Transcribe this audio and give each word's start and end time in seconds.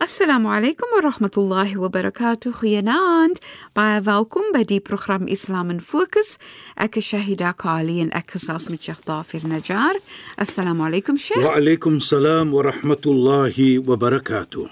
Assalamu 0.00 0.48
alaykum 0.50 0.90
wa 0.90 1.10
rahmatullahi 1.10 1.76
wa 1.76 1.88
barakatuh. 1.88 2.52
Goeienaand. 2.52 3.38
Baie 3.74 4.00
welkom 4.02 4.42
by 4.52 4.64
die 4.66 4.80
program 4.80 5.28
Islam 5.30 5.70
in 5.70 5.78
Fokus. 5.80 6.34
Ek 6.74 6.98
is 6.98 7.06
Shahida 7.06 7.52
Kali 7.54 8.00
en 8.02 8.10
ek 8.10 8.34
gesels 8.34 8.66
met 8.74 8.82
Sheikh 8.82 9.04
Dafir 9.06 9.46
Najjar. 9.46 9.94
Assalamu 10.34 10.82
alaykum 10.88 11.14
Sheikh. 11.14 11.46
Wa 11.46 11.54
alaykum 11.60 12.00
salaam 12.02 12.50
wa 12.50 12.66
rahmatullahi 12.66 13.78
wa 13.86 13.94
barakatuh. 13.94 14.66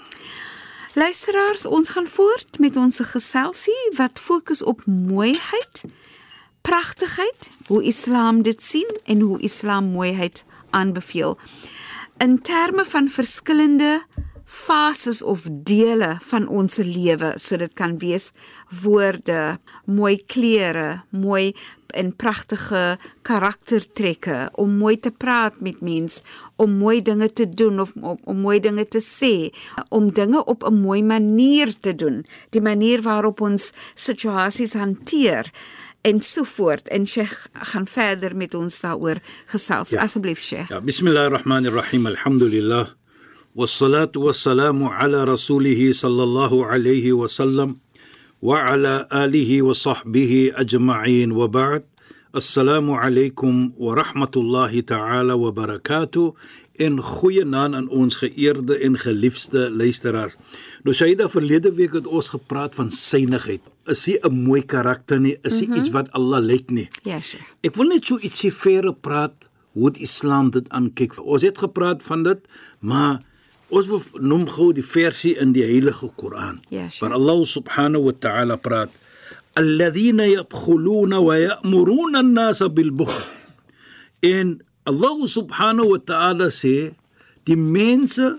Luisteraars, 0.99 1.65
ons 1.65 1.95
gaan 1.95 2.07
voort 2.07 2.59
met 2.59 2.75
ons 2.75 2.99
geselsie 2.99 3.79
wat 3.95 4.19
fokus 4.19 4.59
op 4.59 4.83
mooiheid, 4.85 5.85
pragtigheid, 6.67 7.47
hoe 7.71 7.79
Islam 7.79 8.43
dit 8.43 8.59
sien 8.59 8.91
en 9.07 9.23
hoe 9.23 9.39
Islam 9.39 9.87
mooiheid 9.95 10.43
aanbeveel. 10.75 11.39
In 12.19 12.41
terme 12.41 12.83
van 12.85 13.07
verskillende 13.09 14.03
fases 14.53 15.23
of 15.25 15.47
dele 15.65 16.17
van 16.29 16.45
ons 16.47 16.77
lewe 16.77 17.33
so 17.41 17.57
dit 17.57 17.73
kan 17.79 17.97
wees 18.01 18.29
woorde, 18.83 19.57
mooi 19.89 20.17
klere, 20.29 21.01
mooi 21.09 21.53
en 21.93 22.09
pragtige 22.17 22.97
karaktertrekke 23.25 24.37
om 24.61 24.77
mooi 24.81 24.95
te 24.97 25.11
praat 25.11 25.59
met 25.61 25.81
mens, 25.85 26.21
om 26.61 26.77
mooi 26.81 27.01
dinge 27.05 27.29
te 27.33 27.45
doen 27.49 27.81
of 27.83 27.93
om, 27.99 28.17
om 28.23 28.41
mooi 28.45 28.59
dinge 28.61 28.85
te 28.89 29.01
sê, 29.01 29.49
om 29.89 30.09
dinge 30.13 30.45
op 30.45 30.65
'n 30.69 30.81
mooi 30.81 31.03
manier 31.03 31.73
te 31.79 31.95
doen, 31.95 32.25
die 32.49 32.61
manier 32.61 33.01
waarop 33.01 33.41
ons 33.41 33.71
situasies 33.95 34.73
hanteer 34.73 35.51
en 36.01 36.21
so 36.21 36.43
voort 36.43 36.87
en 36.87 37.07
Sheikh 37.07 37.47
gaan 37.53 37.87
verder 37.87 38.35
met 38.35 38.53
ons 38.53 38.81
daaroor 38.81 39.21
gesels 39.45 39.89
ja. 39.89 40.01
asseblief 40.01 40.39
Sheikh 40.39 40.69
Ja, 40.69 40.81
bismillahirrahmanirrahim. 40.81 42.05
Alhamdulillah. 42.05 43.02
والصلاة 43.54 44.12
والسلام 44.16 44.84
على 44.84 45.24
رسوله 45.24 45.92
صلى 45.92 46.22
الله 46.22 46.66
عليه 46.66 47.12
وسلم 47.12 47.76
وعلى 48.42 49.08
آله 49.12 49.62
وصحبه 49.62 50.52
أجمعين 50.54 51.32
وبعد 51.32 51.84
السلام 52.36 52.90
عليكم 52.90 53.72
ورحمة 53.78 54.34
الله 54.36 54.80
تعالى 54.80 55.32
وبركاته 55.32 56.34
en 56.78 57.00
goeie 57.02 57.44
naam 57.44 57.74
aan 57.74 57.88
ons 57.90 58.20
geëerde 58.20 58.78
en 58.86 58.98
geliefde 58.98 59.70
luisteraars. 59.74 60.36
Nou 60.86 60.94
Shaida 60.94 61.26
verlede 61.28 61.72
week 61.74 61.96
het 61.98 62.06
ons 62.06 62.30
gepraat 62.30 62.76
van 62.78 62.92
synigheid. 62.94 63.62
Is 63.90 64.04
hy 64.06 64.18
'n 64.22 64.44
mooi 64.46 64.62
karakter 64.62 65.20
nie? 65.20 65.36
Is 65.42 65.58
hy 65.60 65.66
mm 65.66 65.72
-hmm. 65.72 65.80
iets 65.80 65.90
wat 65.90 66.10
Allah 66.12 66.40
lyk 66.40 66.70
nie? 66.70 66.88
Ja, 67.02 67.20
Sheikh. 67.20 67.42
Ek 67.60 67.74
wil 67.74 67.86
net 67.86 68.06
so 68.06 68.18
ietsie 68.18 68.52
verder 68.52 68.94
praat 68.94 69.48
hoe 69.72 69.90
die 69.90 70.02
Islam 70.02 70.50
dit 70.50 70.68
aankyk. 70.68 71.18
Ons 71.18 71.42
het 71.42 71.58
gepraat 71.58 72.02
van 72.02 72.22
dit, 72.22 72.38
maar 72.78 73.22
Ons 73.73 73.87
wil 73.89 74.03
noem 74.21 74.45
gou 74.53 74.69
die 74.75 74.85
versie 74.85 75.33
in 75.41 75.53
die 75.55 75.63
Heilige 75.65 76.11
Koran. 76.19 76.59
Ja, 76.69 76.89
sure. 76.89 77.07
waar 77.07 77.17
Allah 77.17 77.39
subhanahu 77.49 78.05
wa 78.05 78.13
ta'ala 78.25 78.57
praat: 78.61 78.91
"Alladhina 79.57 80.27
yabkhuluna 80.29 81.21
wa 81.23 81.37
ya'muruna 81.37 82.21
an-nasa 82.21 82.69
bil 82.69 82.91
bukhl." 82.91 83.25
En 84.21 84.61
Allah 84.85 85.17
subhanahu 85.25 85.95
wa 85.95 86.01
ta'ala 86.05 86.51
sê 86.53 86.93
die 87.49 87.57
mense 87.57 88.35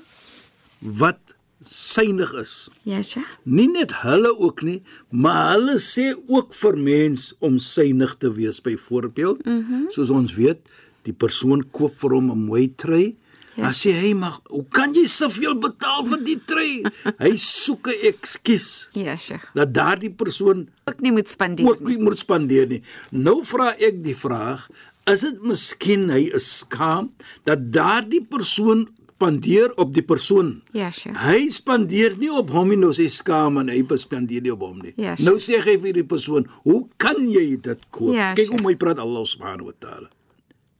wat 0.81 1.19
synig 1.65 2.31
is. 2.39 2.71
Ja, 2.84 3.03
Sheikh. 3.03 3.27
Nie 3.43 3.67
net 3.73 3.93
hulle 4.05 4.31
ook 4.39 4.62
nie, 4.62 4.83
maar 5.11 5.56
hulle 5.56 5.81
sê 5.83 6.12
ook 6.28 6.55
vir 6.55 6.78
mens 6.78 7.33
om 7.41 7.59
synig 7.59 8.15
te 8.21 8.31
wees 8.33 8.61
byvoorbeeld. 8.62 9.44
Mm 9.44 9.67
-hmm. 9.67 9.91
Soos 9.91 10.11
ons 10.11 10.34
weet, 10.34 10.61
die 11.03 11.17
persoon 11.17 11.65
koop 11.71 11.99
vir 11.99 12.11
hom 12.11 12.31
'n 12.31 12.44
mooi 12.47 12.69
trui 12.77 13.17
Ja. 13.54 13.69
Dan 13.69 13.75
sê 13.78 13.92
hy 13.94 14.15
maar, 14.19 14.38
hoe 14.50 14.65
kan 14.75 14.94
jy 14.97 15.04
soveel 15.10 15.54
betaal 15.62 16.03
vir 16.10 16.25
die 16.26 16.38
trui? 16.47 16.82
hy 17.25 17.32
soek 17.38 17.88
'n 17.92 18.09
ekskuus. 18.10 18.88
Ja, 18.98 19.16
Sheikh. 19.16 19.47
Dat 19.54 19.75
daardie 19.75 20.10
persoon 20.10 20.69
Ook 20.84 21.00
nie 21.00 21.12
moet 21.12 21.28
spandeer 21.28 21.69
ook 21.69 21.81
nie 21.81 21.98
moet 21.98 22.19
spandeer 22.19 22.66
nie. 22.69 22.82
Nou 23.10 23.44
vra 23.47 23.72
ek 23.78 24.03
die 24.04 24.16
vraag, 24.16 24.66
is 25.06 25.20
dit 25.25 25.38
miskien 25.43 26.10
hy 26.10 26.26
is 26.34 26.48
skaam 26.64 27.12
dat 27.48 27.70
daardie 27.72 28.25
persoon 28.25 28.88
spandeer 29.14 29.72
op 29.81 29.94
die 29.94 30.03
persoon? 30.03 30.62
Ja, 30.75 30.91
Sheikh. 30.91 31.16
Hy 31.22 31.48
spandeer 31.54 32.16
nie 32.19 32.31
op 32.34 32.50
hom 32.53 32.69
nie, 32.69 32.76
nou 32.81 32.91
sê 32.93 33.06
skaam 33.09 33.56
en 33.62 33.70
hy 33.72 33.81
spandeer 33.97 34.43
nie 34.43 34.53
op 34.53 34.60
hom 34.66 34.82
nie. 34.82 34.93
Ja, 35.00 35.14
nou 35.25 35.38
sê 35.38 35.60
hy 35.62 35.78
vir 35.81 35.94
die 35.94 36.04
persoon, 36.04 36.47
"Hoe 36.64 36.88
kan 36.98 37.16
jy 37.31 37.56
dit 37.60 37.81
koop?" 37.91 38.14
Ja, 38.14 38.34
Kyk 38.34 38.48
hoe 38.48 38.59
sure. 38.59 38.62
mooi 38.62 38.76
praat 38.76 38.98
Allah 38.98 39.25
subhanahu 39.25 39.66
wa 39.66 39.76
taala. 39.78 40.09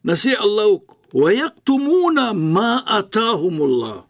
Nou 0.03 0.17
sê 0.17 0.37
Allah 0.37 0.67
ook, 0.67 0.97
وَيَكْتُمُونَ 1.14 2.18
مَا 2.54 2.72
آتَاهُمُ 3.00 3.56
اللَّهُ 3.62 4.04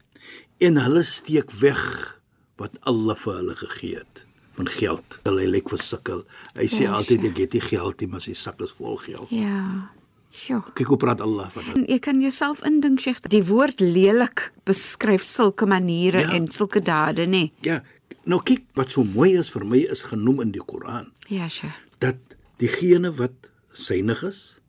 En 0.62 0.76
hulle 0.78 1.04
steek 1.04 1.52
weg 1.62 2.20
wat 2.60 2.72
Allah 2.84 3.16
vir 3.16 3.34
hulle 3.40 3.56
gegee 3.56 3.96
het 4.02 4.26
van 4.60 4.68
geld. 4.68 5.20
Hulle 5.24 5.46
lyk 5.48 5.70
versukkel. 5.72 6.26
Hy 6.58 6.68
sê 6.68 6.84
Ja, 6.84 6.98
altyd 7.00 7.22
sure. 7.24 7.30
ek 7.32 7.38
het 7.38 7.54
nie 7.56 7.62
geld 7.64 8.02
nie, 8.02 8.10
maar 8.12 8.20
sy 8.20 8.34
sak 8.36 8.60
is 8.62 8.72
vol 8.76 8.98
geld. 8.98 9.30
Ja. 9.32 9.90
Sjoe. 10.36 10.60
Kyk 10.76 10.88
hoe 10.92 10.98
praat 11.00 11.22
Allah 11.24 11.48
van 11.56 11.64
hulle. 11.64 11.78
En 11.80 11.86
Jy 11.88 12.00
kan 12.00 12.20
jouself 12.22 12.60
indink, 12.68 13.00
Sheikh, 13.00 13.22
die 13.32 13.44
woord 13.48 13.80
lelik 13.80 14.52
beskryf 14.68 15.24
sulke 15.24 15.66
maniere 15.66 16.20
Ja. 16.22 16.28
ja. 16.28 16.36
en 16.36 16.50
sulke 16.52 16.82
dade, 16.84 17.26
nê? 17.26 17.52
Ja, 17.64 17.80
nou 18.26 18.42
kyk 18.44 18.66
wat 18.76 18.92
so 18.92 19.04
mooi 19.04 19.38
is 19.40 19.50
vir 19.50 19.64
my 19.66 19.80
is 19.90 20.04
genoem 20.04 20.42
in 20.42 20.52
die 20.52 20.62
Koran 20.62 21.08
Ja, 21.30 21.48
Sheikh. 21.48 21.74
dat 22.00 22.18
diegene 22.60 23.12
wat 23.16 23.50
synig 23.72 24.24
is 24.24 24.60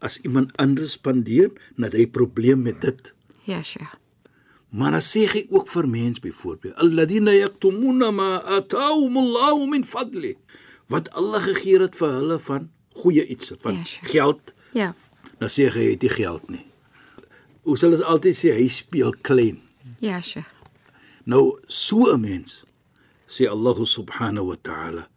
as 0.00 0.18
iemand 0.20 0.56
anders 0.56 0.92
spandeer, 0.92 1.50
dat 1.76 1.92
hy 1.92 2.06
probleem 2.06 2.62
met 2.62 2.80
dit. 2.80 3.14
Ja, 3.44 3.62
Sheikh. 3.62 3.94
Maar 4.74 4.90
dan 4.90 5.00
sê 5.06 5.22
hy 5.30 5.46
ook 5.50 5.68
vir 5.68 5.86
mens 5.88 6.18
byvoorbeeld, 6.20 6.74
alladina 6.82 7.30
yaktumuna 7.32 8.10
ma 8.10 8.40
ataahum 8.42 9.16
Allah 9.16 9.68
min 9.70 9.84
fadli. 9.84 10.34
Wat 10.90 11.10
Allah 11.14 11.42
gegee 11.42 11.78
het 11.78 11.94
vir 11.96 12.10
hulle 12.18 12.38
van 12.38 12.70
goeie 12.94 13.26
iets 13.26 13.52
van 13.62 13.74
Ja, 13.74 13.84
sure. 13.84 14.06
geld. 14.10 14.54
Ja. 14.72 14.94
Dan 15.38 15.48
sê 15.48 15.70
hy 15.70 15.90
het 15.90 16.02
nie 16.02 16.10
geld 16.10 16.48
nie. 16.50 16.66
Hoe 17.62 17.76
sal 17.78 17.92
ons 17.92 18.02
altyd 18.02 18.34
sê 18.36 18.52
hy 18.52 18.66
speel 18.68 19.14
klein. 19.22 19.60
Ja, 20.00 20.20
Sheikh. 20.20 20.50
Nou 21.24 21.58
so 21.66 22.12
'n 22.12 22.20
mens 22.20 22.64
sê 23.28 23.46
Allah 23.48 23.78
subhanahu 23.86 24.46
wa 24.46 24.56
ta'ala 24.62 25.08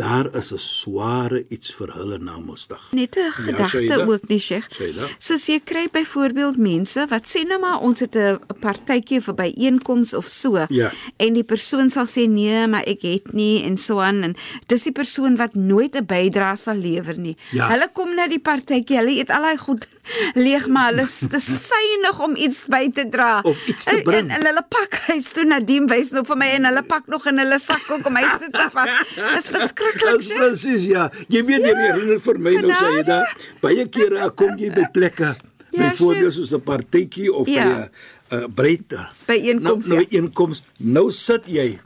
daar 0.00 0.26
is 0.40 0.48
'n 0.52 0.58
sware 0.58 1.44
iets 1.48 1.74
vir 1.78 1.88
hulle 1.98 2.18
na 2.18 2.38
Mosdag. 2.38 2.82
Net 2.92 3.16
'n 3.16 3.30
gedagte 3.32 3.78
Shaida. 3.86 4.06
ook 4.06 4.28
nie, 4.28 4.38
Sheikh. 4.38 4.68
Shaida. 4.72 5.06
Soos 5.18 5.46
jy 5.46 5.60
kry 5.64 5.88
byvoorbeeld 5.92 6.56
mense 6.56 7.06
wat 7.08 7.24
sê 7.28 7.44
nou 7.46 7.60
maar 7.60 7.80
ons 7.80 8.00
het 8.00 8.14
'n 8.16 8.38
partytjie 8.60 9.18
of 9.18 9.28
'n 9.28 9.34
byeenkoms 9.34 10.14
of 10.14 10.26
so 10.28 10.64
Ja. 10.68 10.90
en 11.18 11.32
die 11.32 11.44
persoon 11.44 11.90
sal 11.90 12.06
sê 12.06 12.26
nee, 12.28 12.66
maar 12.66 12.84
ek 12.86 13.02
het 13.02 13.32
nie 13.32 13.62
en 13.64 13.76
so 13.76 13.98
aan 14.00 14.22
en 14.22 14.36
dis 14.66 14.82
die 14.82 14.92
persoon 14.92 15.36
wat 15.36 15.54
nooit 15.54 15.94
'n 15.96 16.06
bydrae 16.06 16.56
sal 16.56 16.74
lewer 16.76 17.18
nie. 17.18 17.36
Ja. 17.52 17.68
Hulle 17.68 17.88
kom 17.92 18.14
na 18.14 18.26
die 18.28 18.38
partytjie, 18.40 18.96
hulle 18.96 19.10
eet 19.18 19.30
al 19.30 19.42
daai 19.42 19.56
goed 19.58 19.86
leeg, 20.34 20.66
maar 20.68 20.90
hulle 20.90 21.02
is 21.02 21.18
te 21.30 21.38
synig 21.70 22.20
om 22.20 22.36
iets 22.36 22.64
by 22.68 22.90
te 22.94 23.08
dra. 23.10 23.40
Of 23.44 23.66
iets 23.66 23.84
te 23.84 23.96
En- 23.96 24.02
bring. 24.02 24.30
En, 24.30 24.36
en 24.40 24.46
hulle 24.46 24.64
pak 24.68 24.94
huis 25.08 25.28
toe 25.32 25.44
Nadim 25.44 25.86
wys 25.88 26.10
nou 26.10 26.24
vir 26.24 26.36
my 26.36 26.46
en 26.58 26.64
hulle 26.70 26.82
pak 26.82 27.06
nog 27.06 27.26
in 27.26 27.38
hulle 27.38 27.58
sak 27.58 27.90
ook 27.90 28.06
om 28.06 28.16
huis 28.16 28.38
toe 28.40 28.50
te 28.50 28.68
vat. 28.72 28.88
Dis 29.34 29.48
verskriklik. 29.48 30.18
Dis 30.18 30.32
presies 30.36 30.84
ja. 30.86 31.10
Jy 31.28 31.44
weet 31.44 31.64
jy 31.64 31.74
herinner 31.76 32.20
vir 32.20 32.38
my 32.38 32.54
nou 32.60 32.72
sê 32.72 32.90
jy 32.96 33.02
daar 33.06 33.36
baie 33.62 33.88
kere 33.88 34.30
kom 34.30 34.56
jy 34.58 34.70
by 34.74 34.86
plekke 34.92 35.36
Ja, 35.70 35.86
byvoorbeeld 35.88 36.32
soos 36.34 36.50
'n 36.52 36.60
partytjie 36.66 37.30
of 37.32 37.46
Ja. 37.48 37.64
by 37.64 38.34
'n 38.36 38.44
'n 38.44 38.52
breiter. 38.54 39.10
Byeenkoms, 39.26 39.86
Nou, 39.86 39.94
nou 39.94 40.00
ja. 40.00 40.06
byeenkoms. 40.08 40.62
Nou 40.78 41.10
sit 41.12 41.46
jy 41.46 41.78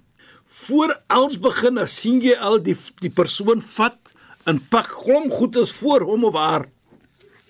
voor 0.47 0.97
als 1.06 1.38
begin 1.38 1.75
dan 1.75 1.88
sien 1.88 2.20
jy 2.20 2.35
al 2.38 2.62
die 2.62 2.77
die 3.00 3.11
persoon 3.11 3.61
vat 3.61 3.97
en 4.47 4.61
pak 4.69 4.87
glom 4.87 5.31
goedes 5.31 5.73
voor 5.73 6.00
hom 6.00 6.25
of 6.25 6.35
haar. 6.35 6.67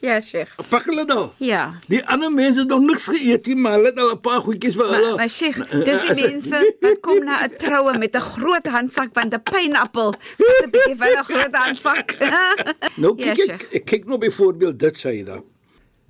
Ja, 0.05 0.21
Sheikh. 0.21 0.53
Pak 0.69 0.85
hulle 0.91 1.05
dan. 1.09 1.31
Ja. 1.41 1.63
Die 1.89 2.03
ander 2.07 2.29
mense 2.33 2.61
het 2.61 2.69
nog 2.69 2.81
niks 2.85 3.07
geëet 3.09 3.47
nie, 3.47 3.57
maar 3.57 3.73
hulle 3.79 3.89
het 3.89 3.99
al 4.03 4.11
'n 4.13 4.21
paar 4.21 4.41
goedjies 4.45 4.75
vir 4.77 4.85
hulle. 4.85 5.09
Maar, 5.09 5.17
maar 5.17 5.29
Sheikh, 5.31 5.59
Nou, 5.73 5.85
dis 5.85 6.01
die 6.01 6.25
ek- 6.25 6.31
mense 6.33 6.75
wat 6.81 7.01
kom 7.01 7.25
na 7.25 7.45
'n 7.47 7.57
troue 7.59 7.99
met 7.99 8.15
'n 8.17 8.21
groot 8.21 8.67
handsak 8.67 9.11
van 9.13 9.29
'n 9.33 9.43
pynappel. 9.43 10.11
Wat 10.39 10.63
'n 10.65 10.71
bietjie 10.71 10.97
van 10.97 11.09
'n 11.19 11.25
groot 11.25 11.55
handsak. 11.55 12.15
Nou 13.03 13.15
Ja, 13.17 13.35
kyk 13.35 13.49
ek, 13.51 13.63
ek 13.73 13.85
kyk 13.85 14.05
nou 14.07 14.19
byvoorbeeld 14.19 14.79
dit 14.79 14.97
sê 15.07 15.25
daar. 15.25 15.43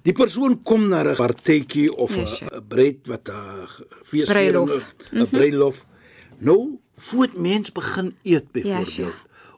Die 0.03 0.13
persoon 0.13 0.63
kom 0.63 0.89
na 0.89 1.03
'n 1.05 1.15
partytjie 1.17 1.95
of 1.97 2.15
Ja, 2.17 2.23
'n 2.23 2.27
ja, 2.53 2.61
breed 2.69 3.07
wat 3.07 3.29
'n 3.29 3.69
fees 4.03 4.29
Bruilof. 4.29 4.95
'n 5.13 5.27
bruilof. 5.31 5.85
Nou, 6.39 6.79
voordat 6.95 7.37
mens 7.39 7.73
begin 7.73 8.17
eet 8.23 8.53
byvoorbeeld 8.53 8.89
sure. 8.89 9.13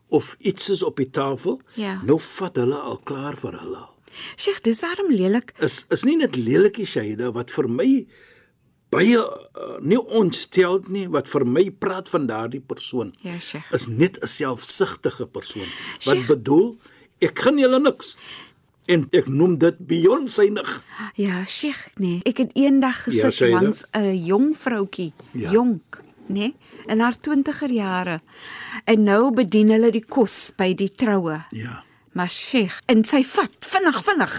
of 0.09 0.37
iets 0.39 0.71
is 0.71 0.83
op 0.83 0.97
die 0.97 1.11
tafel, 1.11 1.61
Ja. 1.75 2.01
nou 2.05 2.21
vat 2.21 2.57
hulle 2.57 2.75
al 2.77 2.99
klaar 3.05 3.35
vir 3.37 3.59
hulle. 3.61 3.89
Sheikh, 4.37 4.61
dis 4.63 4.81
daarom 4.81 5.11
lelik. 5.13 5.53
Is 5.61 5.85
is 5.91 6.05
nie 6.05 6.17
net 6.17 6.37
lelikie 6.37 6.87
Shaida 6.87 7.33
wat 7.33 7.51
vir 7.51 7.69
my 7.69 8.07
baie 8.91 9.19
uh, 9.19 9.79
nie 9.83 9.99
ontsteld 9.99 10.89
nie 10.89 11.07
wat 11.11 11.29
vir 11.29 11.45
my 11.45 11.65
praat 11.71 12.09
van 12.09 12.27
daardie 12.29 12.61
persoon 12.63 13.13
Ja, 13.27 13.39
Sheikh. 13.39 13.73
is 13.75 13.89
net 13.89 14.19
'n 14.23 14.27
selfsugtige 14.27 15.27
persoon 15.27 15.67
wat 16.07 16.15
Sheikh. 16.17 16.27
bedoel 16.29 16.77
ek 17.21 17.39
gun 17.39 17.59
julle 17.59 17.81
niks 17.81 18.17
en 18.89 19.09
ek 19.13 19.27
noem 19.27 19.59
dit 19.59 19.79
beyond 19.87 20.31
synig 20.31 20.83
Ja, 21.17 21.45
Sheikh, 21.45 21.91
nee. 21.99 22.21
Ek 22.25 22.39
het 22.39 22.51
eendag 22.55 23.03
gesit 23.05 23.35
ja, 23.39 23.49
langs 23.49 23.85
'n 23.93 24.15
jong 24.25 24.55
vroutjie, 24.57 25.13
Ja. 25.35 25.51
jonk, 25.51 26.03
nee, 26.29 26.55
in 26.87 27.01
haar 27.01 27.17
20er 27.21 27.73
jare. 27.73 28.21
En 28.87 29.03
nou 29.03 29.33
bedien 29.35 29.69
hulle 29.71 29.91
die 29.91 30.05
kos 30.05 30.53
by 30.57 30.75
die 30.75 30.91
troue. 30.95 31.45
ja 31.51 31.83
Maar 32.17 32.31
Sheikh, 32.33 32.79
en 32.89 33.05
sy 33.05 33.21
vat 33.29 33.53
vinnig 33.61 33.99
vinnig. 34.07 34.37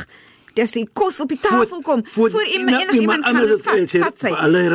Dis 0.57 0.71
die 0.73 0.87
kos 0.97 1.19
op 1.21 1.29
die 1.29 1.37
Voor- 1.37 1.67
tafel 1.67 1.81
kom. 1.85 1.99
voor 2.05 2.31
voor 2.33 2.45
iemand- 2.49 2.69
iemand 2.81 2.91
iemand 2.97 2.97
iemand 2.97 3.23
kan 3.25 3.35
dit 3.35 3.61
vat, 3.61 3.91
vat 4.05 4.19
sy. 4.19 4.29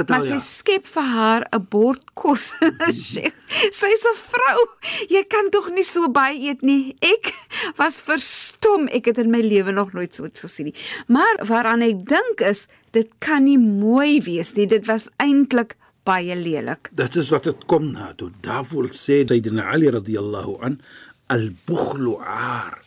Maar 0.08 0.22
sy 0.22 0.28
ja. 0.28 0.38
skep 0.38 0.86
vir 0.86 1.02
haar 1.02 1.46
'n 1.50 1.66
bord 1.70 2.04
kos. 2.14 2.52
Sheikh, 3.10 3.34
sy's 3.74 4.04
'n 4.06 4.14
vrou. 4.30 4.60
Jy 5.08 5.24
kan 5.28 5.50
tog 5.50 5.70
nie 5.74 5.82
so 5.82 6.06
baie 6.08 6.38
eet 6.38 6.62
nie. 6.62 6.94
Ek 7.00 7.32
was 7.76 8.00
verstom. 8.00 8.86
Ek 8.88 9.06
het 9.10 9.18
in 9.18 9.30
my 9.30 9.40
lewe 9.42 9.72
nog 9.72 9.92
nooit 9.92 10.14
so 10.14 10.24
iets 10.24 10.40
gesien 10.46 10.64
nie. 10.70 10.74
Maar 11.08 11.42
waaraan 11.46 11.82
ek 11.82 12.06
dink 12.06 12.40
is, 12.40 12.68
dit 12.92 13.08
kan 13.18 13.42
nie 13.44 13.58
mooi 13.58 14.20
wees 14.22 14.52
nie. 14.54 14.66
Dit 14.66 14.86
was 14.86 15.08
eintlik 15.18 15.74
baie 16.04 16.34
lelik. 16.36 16.88
dit 16.92 17.16
is 17.16 17.28
wat 17.30 17.44
dit 17.44 17.64
kom 17.66 17.90
na 17.92 18.12
toe 18.14 18.30
daarvoor 18.40 18.86
sê 18.90 19.26
Sayyidina 19.26 19.62
Ali 19.72 19.90
radhiyallahu 19.90 20.58
an 20.62 20.80
al-bukhlu 21.26 22.16
aar 22.22 22.81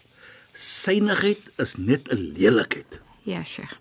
synigheid 0.55 1.51
is 1.59 1.75
net 1.75 2.07
'n 2.11 2.31
lelikheid 2.37 3.01
Ja, 3.25 3.43
Sheikh. 3.43 3.73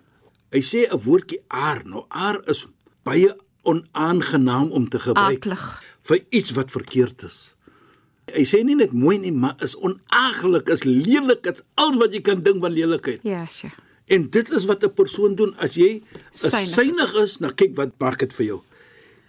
Hy 0.51 0.61
sê 0.61 0.79
'n 0.89 1.01
woordjie 1.05 1.41
aar. 1.47 1.81
Nou 1.85 2.05
aar 2.09 2.41
is 2.49 2.65
baie 3.03 3.35
onaangenaam 3.63 4.71
om 4.71 4.89
te 4.89 4.99
gebruik 4.99 5.45
Aklig. 5.45 5.83
vir 6.01 6.19
iets 6.29 6.51
wat 6.51 6.71
verkeerd 6.71 7.23
is. 7.23 7.55
Hy 8.33 8.43
sê 8.43 8.63
nie 8.63 8.75
net 8.75 8.91
mooi 8.91 9.17
nie, 9.19 9.31
maar 9.31 9.55
is 9.61 9.75
onaaglik, 9.75 10.69
is 10.69 10.83
lelik, 10.83 11.45
is 11.45 11.61
al 11.75 11.97
wat 11.97 12.13
jy 12.13 12.21
kan 12.21 12.41
dink 12.41 12.61
van 12.61 12.73
lelikheid. 12.73 13.21
Ja, 13.23 13.45
Sheikh. 13.45 13.77
En 14.07 14.29
dit 14.29 14.49
is 14.49 14.65
wat 14.65 14.83
'n 14.83 14.93
persoon 14.93 15.35
doen 15.35 15.55
as 15.57 15.75
jy 15.75 16.03
Synig 16.31 17.13
is 17.13 17.21
is, 17.23 17.39
nou 17.39 17.53
kyk 17.53 17.75
wat 17.75 17.91
maak 17.99 18.19
dit 18.19 18.33
vir 18.33 18.45
jou. 18.45 18.61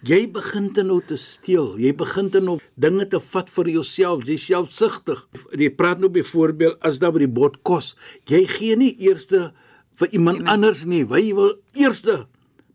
Jy 0.07 0.21
begin 0.31 0.69
te 0.73 0.83
nou 0.87 1.01
te 1.03 1.17
steel. 1.19 1.73
Jy 1.81 1.91
begin 1.99 2.29
te 2.31 2.39
nou 2.39 2.57
dinge 2.79 3.07
te 3.11 3.19
vat 3.19 3.49
vir 3.51 3.69
jouself. 3.73 4.23
Jy 4.27 4.37
selfsugtig. 4.39 5.25
Jy 5.57 5.69
praat 5.75 5.99
nou 5.99 6.09
byvoorbeeld 6.13 6.79
as 6.87 6.99
daar 7.01 7.11
by 7.15 7.25
die 7.25 7.27
bord 7.39 7.57
kos. 7.67 7.95
Jy 8.29 8.45
gee 8.47 8.77
nie 8.79 8.93
eerste 9.03 9.51
vir 9.99 10.07
iemand 10.13 10.37
Iemand. 10.37 10.53
anders 10.55 10.85
nie. 10.85 11.03
Jy 11.03 11.33
wil 11.35 11.55
eerste. 11.75 12.25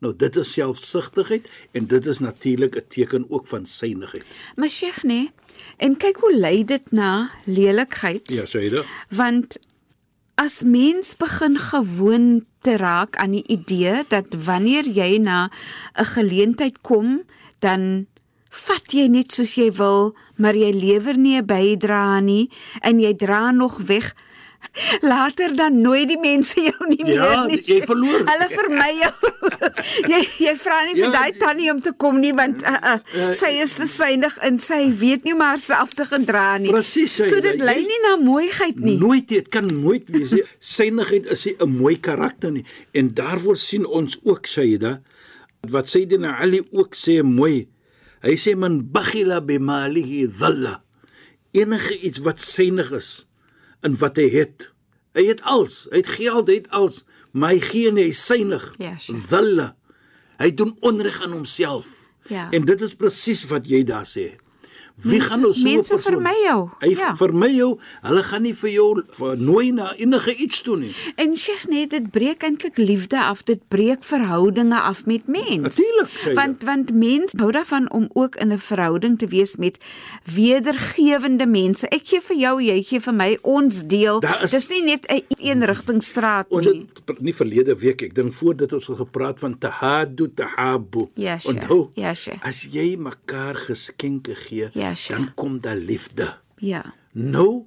Nou 0.02 0.12
dit 0.18 0.36
is 0.36 0.52
selfsugtigheid 0.52 1.46
en 1.78 1.86
dit 1.86 2.06
is 2.06 2.18
natuurlik 2.18 2.76
'n 2.76 2.86
teken 2.88 3.24
ook 3.30 3.46
van 3.46 3.66
synigheid. 3.66 4.24
Maar 4.56 4.68
Sheikh, 4.68 5.02
nee. 5.04 5.30
En 5.78 5.96
kyk 5.96 6.16
hoe 6.16 6.36
lei 6.36 6.64
dit 6.64 6.92
na 6.92 7.30
lelikheid. 7.46 8.32
Ja, 8.32 8.44
Shaida. 8.46 8.82
Want 9.10 9.58
as 10.34 10.62
mens 10.62 11.16
begin 11.16 11.58
gewoon 11.58 12.44
te 12.62 12.76
raak 12.76 13.16
aan 13.16 13.30
die 13.30 13.46
idee 13.46 14.04
dat 14.08 14.34
wanneer 14.44 14.86
jy 14.86 15.18
na 15.18 15.50
'n 15.98 16.04
geleentheid 16.04 16.80
kom, 16.80 17.22
dan 17.58 18.06
vat 18.50 18.92
jy 18.92 19.06
net 19.08 19.32
soos 19.32 19.54
jy 19.54 19.72
wil, 19.72 20.14
maar 20.36 20.54
jy 20.54 20.72
lewer 20.72 21.16
nie 21.16 21.36
'n 21.40 21.46
bydrae 21.46 22.20
nie 22.20 22.50
en 22.80 23.00
jy 23.00 23.14
dra 23.14 23.50
nog 23.50 23.78
weg. 23.78 24.14
Later 25.12 25.52
dan 25.56 25.80
nooi 25.82 26.06
die 26.08 26.18
mense 26.20 26.60
jou 26.68 26.86
nie 26.88 27.00
Ja, 27.04 27.28
meer 27.28 27.46
nie. 27.50 27.58
jy 27.66 27.80
verloor. 27.86 28.22
Hulle 28.28 28.48
vermy 28.52 28.88
jou. 29.00 29.12
jy 30.12 30.20
jy 30.46 30.54
vra 30.62 30.78
nie 30.86 30.94
vir 30.96 31.02
Ja, 31.04 31.10
daai 31.16 31.32
tannie 31.38 31.70
om 31.72 31.80
te 31.84 31.92
kom 31.92 32.20
nie 32.22 32.32
want 32.36 32.62
uh, 32.64 32.76
uh, 32.94 32.98
Ja, 33.16 33.32
sy 33.36 33.50
is 33.62 33.74
te 33.78 33.86
synig 33.90 34.36
en 34.46 34.58
sy 34.62 34.80
weet 35.02 35.24
nie 35.28 35.34
maar 35.38 35.58
self 35.62 35.94
te 35.98 36.06
gedra 36.08 36.58
nie. 36.62 36.70
Presies, 36.72 37.16
So 37.30 37.40
dit 37.44 37.60
lei 37.60 37.80
nie 37.84 38.00
na 38.06 38.16
mooiheid 38.22 38.78
nie. 38.80 38.96
Nooit 39.00 39.28
dit 39.28 39.48
kan 39.52 39.66
nooit 39.66 40.08
wees. 40.12 40.32
nie. 40.32 40.42
Synigheid 40.60 41.26
is 41.32 41.46
'n 41.58 41.68
mooi 41.68 41.96
karakter 42.00 42.50
nie. 42.52 42.64
En 42.94 43.12
daarvoor 43.14 43.56
sien 43.56 43.86
ons 43.86 44.18
ook 44.24 44.46
Shaida 44.46 45.00
wat 45.70 45.88
Sayyidina 45.88 46.38
Ali 46.40 46.60
ook 46.72 46.94
sê 46.94 47.22
mooi. 47.22 47.68
Hy 48.22 48.34
sê 48.36 48.56
man 48.56 48.80
baghila 48.92 49.40
bimalihi 49.40 50.26
dhalla. 50.38 50.82
Enige 51.52 51.98
iets 52.00 52.18
wat 52.18 52.40
synig 52.40 52.90
is 52.92 53.26
in 53.86 53.96
wat 54.00 54.18
hy 54.20 54.28
het. 54.32 54.68
Hy 55.16 55.26
het 55.28 55.42
alles. 55.48 55.86
Hy 55.90 56.02
het 56.02 56.12
geld, 56.16 56.48
hy 56.48 56.60
het 56.62 56.70
alles, 56.70 57.02
maar 57.32 57.54
hy 57.54 57.60
gee 57.64 57.92
nie, 57.92 58.06
hy's 58.08 58.22
synig. 58.26 58.64
Ja, 58.82 58.94
sure. 59.00 59.20
Dhalla. 59.30 59.72
Hy 60.40 60.50
doen 60.58 60.76
onreg 60.80 61.20
aan 61.22 61.36
homself. 61.36 61.90
Ja. 62.30 62.48
En 62.54 62.64
dit 62.68 62.80
is 62.80 62.94
presies 62.98 63.44
wat 63.50 63.68
jy 63.68 63.82
daar 63.86 64.06
sê. 64.08 64.32
Wie 65.02 65.10
Mense- 65.18 65.28
gaan 65.28 65.40
nou 65.40 65.52
so 65.52 65.60
'n 65.68 65.72
mense 65.74 65.94
persoon? 65.94 66.12
vermy 66.12 66.34
jou, 66.44 66.68
Hy 66.80 66.88
ja. 66.96 67.16
vermy 67.16 67.48
jou. 67.56 67.78
Hulle 68.02 68.22
gaan 68.22 68.42
nie 68.42 68.54
vir 68.54 68.70
jou 68.70 69.02
nooi 69.36 69.72
na 69.72 69.94
enige 69.96 70.34
iets 70.36 70.62
toe 70.62 70.76
nie. 70.76 70.94
En 71.16 71.36
Sheikh 71.36 71.66
net 71.68 71.90
dit 71.90 72.10
breek 72.10 72.42
eintlik 72.42 72.76
liefde 72.76 73.18
af, 73.20 73.42
dit 73.42 73.58
breek 73.68 74.04
verhoudinge 74.04 74.80
af 74.80 75.06
met 75.06 75.26
mens. 75.26 75.56
Natuurlijk, 75.76 76.08
Sheikh. 76.10 76.34
Want 76.34 76.62
want 76.62 76.92
mens 76.94 77.32
hou 77.36 77.50
daarvan 77.52 77.90
om 77.92 78.08
ook 78.12 78.36
in 78.36 78.52
'n 78.52 78.58
verhouding 78.58 79.18
te 79.18 79.26
wees 79.26 79.56
met 79.56 79.78
wedergewende 80.34 81.46
mense. 81.46 81.86
Ek 81.88 82.06
gee 82.06 82.20
vir 82.20 82.36
jou, 82.36 82.60
jy 82.62 82.82
gee 82.82 83.00
vir 83.00 83.14
my, 83.14 83.38
ons 83.42 83.82
deel. 83.86 84.20
Is- 84.42 84.50
Dis 84.50 84.68
nie 84.68 84.82
net 84.82 85.06
'n 85.08 85.22
eenrigtingstraat 85.38 86.46
Ons 86.50 86.66
nie. 86.66 86.86
het 87.06 87.20
nie 87.20 87.34
verlede 87.34 87.74
week, 87.78 88.02
ek 88.02 88.14
dink 88.14 88.32
voor 88.32 88.56
dit 88.56 88.72
ons 88.72 88.86
het 88.86 88.96
gepraat 88.96 89.38
van 89.40 89.58
tahadu 89.58 90.30
tahabu. 90.34 91.08
Ja. 91.14 91.38
Onthou? 91.44 91.88
Ja. 91.94 92.12
As 92.42 92.62
jy 92.70 92.96
mekaar 92.96 93.54
geskenke 93.54 94.34
gee, 94.34 94.68
Ja, 94.72 94.91
Sheikh. 94.96 95.18
dan 95.18 95.34
kom 95.34 95.60
daar 95.60 95.76
liefde. 95.76 96.34
Ja. 96.58 96.94
Nou, 97.12 97.64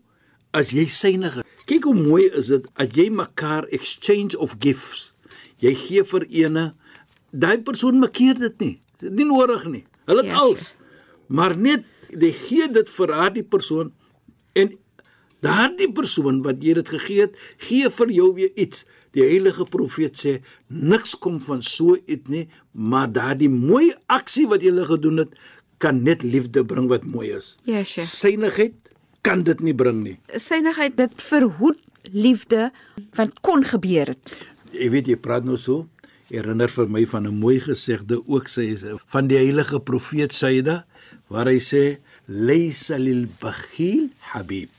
as 0.51 0.72
jy 0.72 0.86
synig 0.88 1.36
is. 1.41 1.44
Kyk 1.65 1.84
hoe 1.89 1.96
mooi 1.98 2.25
is 2.38 2.48
dit 2.53 2.65
as 2.77 2.88
jy 2.94 3.10
mekaar 3.10 3.65
exchange 3.74 4.38
of 4.38 4.55
gifts. 4.60 5.13
Jy 5.63 5.74
gee 5.75 6.03
vir 6.03 6.25
ene, 6.29 6.65
daai 7.32 7.58
persoon 7.63 8.00
makkeer 8.00 8.38
dit 8.39 8.60
nie. 8.60 8.74
Dit 9.00 9.10
is 9.12 9.15
nie 9.17 9.25
nodig 9.25 9.65
nie. 9.65 9.86
Hulle 10.05 10.22
het 10.24 10.32
Ja, 10.32 10.41
alles. 10.44 10.75
Maar 11.27 11.55
net 11.58 11.86
jy 12.10 12.32
gee 12.32 12.67
dit 12.72 12.89
vir 12.89 13.13
haar 13.13 13.34
die 13.34 13.44
persoon 13.44 13.91
en 14.53 14.72
daardie 15.46 15.89
persoon 15.91 16.41
wat 16.46 16.62
jy 16.63 16.74
dit 16.77 16.89
gegee 16.89 17.25
het, 17.25 17.36
gee 17.58 17.89
vir 17.89 18.12
jou 18.13 18.29
weer 18.38 18.51
iets. 18.55 18.86
Die 19.15 19.24
heilige 19.24 19.65
profeet 19.72 20.17
sê 20.20 20.38
niks 20.67 21.15
kom 21.24 21.39
van 21.41 21.62
so 21.63 21.96
iets 22.05 22.29
nie, 22.32 22.46
maar 22.72 23.08
daardie 23.12 23.50
mooi 23.50 23.94
aksie 24.12 24.48
wat 24.51 24.63
jy 24.65 24.74
gedoen 24.86 25.24
het, 25.24 25.36
kan 25.86 26.01
net 26.01 26.25
liefde 26.25 26.65
bring 26.65 26.89
wat 26.89 27.06
mooi 27.06 27.30
is. 27.36 27.54
Ja, 27.70 27.84
Sheikh. 27.86 28.10
Synigheid 28.10 28.94
kan 29.25 29.44
dit 29.46 29.62
nie 29.65 29.75
bring 29.77 30.01
nie. 30.01 30.15
Synigheid 30.42 30.98
dit 30.98 31.25
verhoed 31.27 31.82
liefde 32.13 32.70
wat 33.18 33.38
kon 33.46 33.65
gebeur 33.65 34.10
het. 34.13 34.34
Jy 34.74 34.89
weet 34.94 35.12
jy 35.13 35.18
praat 35.22 35.46
nou 35.46 35.58
so, 35.62 35.86
herinner 36.30 36.72
vir 36.74 36.89
my 36.89 37.06
van 37.06 37.27
'n 37.27 37.38
mooi 37.38 37.60
gesegde 37.60 38.18
ook 38.25 38.50
sê 38.50 38.74
hy 38.74 38.98
van 39.13 39.27
die 39.27 39.38
heilige 39.38 39.80
profeet 39.80 40.34
Saida 40.34 40.86
waar 41.30 41.46
hy 41.46 41.60
sê 41.60 41.98
laysa 42.27 42.98
lil 42.98 43.27
bakhil 43.42 44.10
habib. 44.34 44.70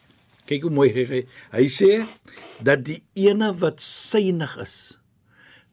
Kyk 0.47 0.63
hoe 0.63 0.71
mooi 0.71 0.91
hy 0.91 1.27
hy 1.53 1.67
sê 1.67 2.07
dat 2.63 2.85
die 2.85 3.03
ene 3.15 3.55
wat 3.55 3.81
synig 3.81 4.57
is 4.59 4.99